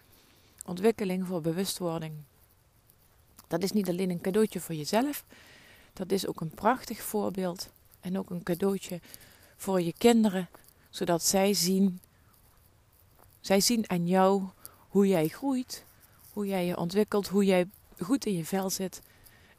ontwikkeling, 0.66 1.28
voor 1.28 1.42
bewustwording. 1.42 2.14
Dat 3.48 3.64
is 3.64 3.72
niet 3.72 3.90
alleen 3.90 4.10
een 4.10 4.22
cadeautje 4.22 4.60
voor 4.60 4.76
jezelf, 4.76 5.26
dat 5.94 6.12
is 6.12 6.28
ook 6.28 6.42
een 6.42 6.50
prachtig 6.50 7.02
voorbeeld 7.02 7.70
en 8.00 8.18
ook 8.18 8.30
een 8.30 8.44
cadeautje 8.44 9.00
voor 9.56 9.82
je 9.82 9.94
kinderen, 9.98 10.50
zodat 10.90 11.24
zij 11.24 11.54
zien, 11.54 12.00
zij 13.42 13.60
zien 13.60 13.90
aan 13.90 14.08
jou 14.08 14.44
hoe 14.88 15.08
jij 15.08 15.28
groeit, 15.28 15.86
hoe 16.34 16.46
jij 16.46 16.66
je 16.66 16.78
ontwikkelt, 16.78 17.28
hoe 17.28 17.46
jij 17.46 17.70
goed 18.00 18.26
in 18.26 18.36
je 18.36 18.46
vel 18.46 18.70
zit. 18.70 19.02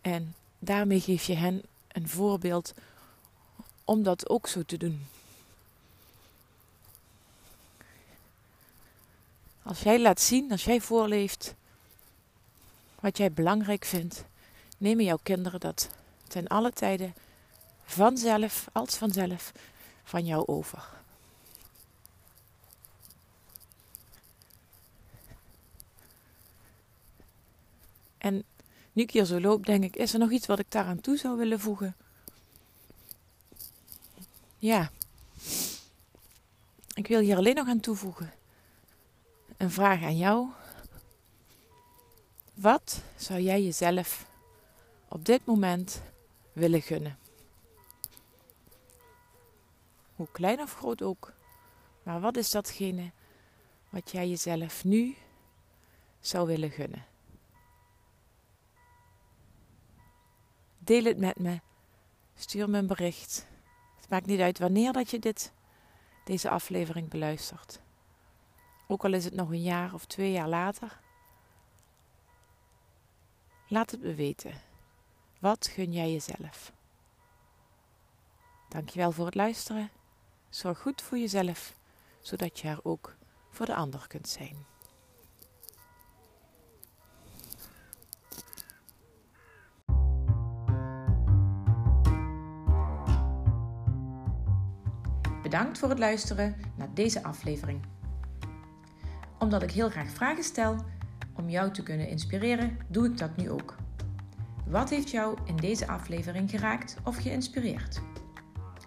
En 0.00 0.34
daarmee 0.58 1.00
geef 1.00 1.24
je 1.24 1.34
hen 1.34 1.62
een 1.88 2.08
voorbeeld 2.08 2.74
om 3.85 4.03
dat 4.03 4.29
ook 4.29 4.47
zo 4.47 4.62
te 4.62 4.77
doen. 4.77 5.07
Als 9.62 9.81
jij 9.81 10.01
laat 10.01 10.21
zien, 10.21 10.51
als 10.51 10.64
jij 10.64 10.81
voorleeft 10.81 11.55
wat 13.01 13.16
jij 13.16 13.33
belangrijk 13.33 13.85
vindt, 13.85 14.25
nemen 14.79 15.05
jouw 15.05 15.18
kinderen 15.23 15.61
dat 15.61 15.88
ten 16.29 16.47
alle 16.47 16.73
tijden 16.73 17.14
vanzelf, 17.85 18.68
als 18.73 18.95
vanzelf, 18.95 19.53
van 20.05 20.27
jou 20.27 20.47
over. 20.47 20.88
En 28.18 28.45
nu 28.92 29.03
ik 29.03 29.11
hier 29.11 29.25
zo 29.25 29.40
loop, 29.40 29.66
denk 29.66 29.85
ik, 29.85 29.97
is 29.97 30.12
er 30.12 30.18
nog 30.18 30.31
iets 30.31 30.47
wat 30.47 30.59
ik 30.59 30.71
daaraan 30.71 31.01
toe 31.01 31.16
zou 31.16 31.38
willen 31.38 31.61
voegen? 31.61 31.97
Ja. 34.62 34.90
Ik 36.94 37.07
wil 37.07 37.20
hier 37.20 37.37
alleen 37.37 37.55
nog 37.55 37.68
aan 37.68 37.81
toevoegen. 37.81 38.33
Een 39.57 39.70
vraag 39.70 40.03
aan 40.03 40.16
jou. 40.16 40.48
Wat 42.55 43.03
zou 43.16 43.40
jij 43.40 43.62
jezelf 43.62 44.27
op 45.09 45.25
dit 45.25 45.44
moment 45.44 46.03
willen 46.53 46.83
gunnen? 46.83 47.18
Hoe 50.16 50.29
klein 50.33 50.61
of 50.61 50.75
groot 50.75 51.03
ook. 51.03 51.33
Maar 52.03 52.20
wat 52.20 52.37
is 52.37 52.51
datgene 52.51 53.11
wat 53.88 54.11
jij 54.11 54.29
jezelf 54.29 54.85
nu 54.85 55.16
zou 56.20 56.46
willen 56.46 56.70
gunnen? 56.70 57.07
Deel 60.79 61.05
het 61.05 61.18
met 61.18 61.38
me. 61.38 61.61
Stuur 62.35 62.70
me 62.70 62.79
een 62.79 62.87
bericht. 62.87 63.51
Maakt 64.12 64.27
niet 64.27 64.40
uit 64.40 64.59
wanneer 64.59 64.92
dat 64.92 65.11
je 65.11 65.18
dit, 65.18 65.53
deze 66.25 66.51
aflevering 66.51 67.09
beluistert. 67.09 67.81
Ook 68.87 69.05
al 69.05 69.12
is 69.12 69.25
het 69.25 69.35
nog 69.35 69.51
een 69.51 69.62
jaar 69.62 69.94
of 69.94 70.05
twee 70.05 70.33
jaar 70.33 70.48
later. 70.48 71.01
Laat 73.68 73.90
het 73.90 74.01
me 74.01 74.14
weten. 74.14 74.53
Wat 75.38 75.66
gun 75.66 75.92
jij 75.92 76.12
jezelf? 76.12 76.72
Dankjewel 78.68 79.12
voor 79.12 79.25
het 79.25 79.35
luisteren. 79.35 79.90
Zorg 80.48 80.79
goed 80.81 81.03
voor 81.03 81.18
jezelf, 81.18 81.77
zodat 82.20 82.61
je 82.61 82.68
er 82.68 82.81
ook 82.83 83.16
voor 83.51 83.66
de 83.66 83.75
ander 83.75 84.07
kunt 84.07 84.29
zijn. 84.29 84.71
Bedankt 95.52 95.78
voor 95.78 95.88
het 95.88 95.98
luisteren 95.98 96.54
naar 96.76 96.94
deze 96.94 97.22
aflevering. 97.22 97.80
Omdat 99.38 99.62
ik 99.62 99.70
heel 99.70 99.90
graag 99.90 100.10
vragen 100.10 100.44
stel 100.44 100.76
om 101.32 101.48
jou 101.48 101.70
te 101.70 101.82
kunnen 101.82 102.08
inspireren, 102.08 102.78
doe 102.88 103.06
ik 103.06 103.18
dat 103.18 103.36
nu 103.36 103.50
ook. 103.50 103.76
Wat 104.66 104.90
heeft 104.90 105.10
jou 105.10 105.38
in 105.44 105.56
deze 105.56 105.86
aflevering 105.86 106.50
geraakt 106.50 106.96
of 107.04 107.16
geïnspireerd? 107.16 108.00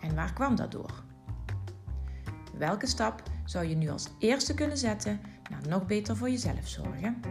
En 0.02 0.16
waar 0.16 0.34
kwam 0.34 0.56
dat 0.56 0.72
door? 0.72 1.04
Welke 2.58 2.88
stap 2.88 3.24
zou 3.44 3.66
je 3.66 3.76
nu 3.76 3.90
als 3.90 4.10
eerste 4.20 4.54
kunnen 4.54 4.78
zetten 4.78 5.20
naar 5.50 5.68
nog 5.68 5.86
beter 5.86 6.18
voor 6.18 6.30
jezelf 6.30 6.68
zorgen? 6.68 7.22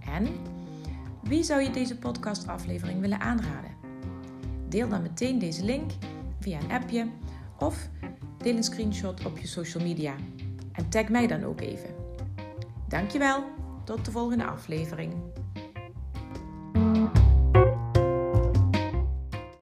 En 0.00 0.28
wie 1.22 1.42
zou 1.42 1.62
je 1.62 1.70
deze 1.70 1.98
podcastaflevering 1.98 3.00
willen 3.00 3.20
aanraden? 3.20 3.70
Deel 4.68 4.88
dan 4.88 5.02
meteen 5.02 5.38
deze 5.38 5.64
link 5.64 5.90
via 6.40 6.60
een 6.60 6.72
appje 6.72 7.08
of 7.58 7.88
een 8.56 8.62
screenshot 8.62 9.26
op 9.26 9.38
je 9.38 9.46
social 9.46 9.82
media 9.82 10.14
en 10.72 10.88
tag 10.88 11.08
mij 11.08 11.26
dan 11.26 11.44
ook 11.44 11.60
even. 11.60 11.94
Dankjewel, 12.88 13.44
tot 13.84 14.04
de 14.04 14.10
volgende 14.10 14.44
aflevering. 14.44 15.12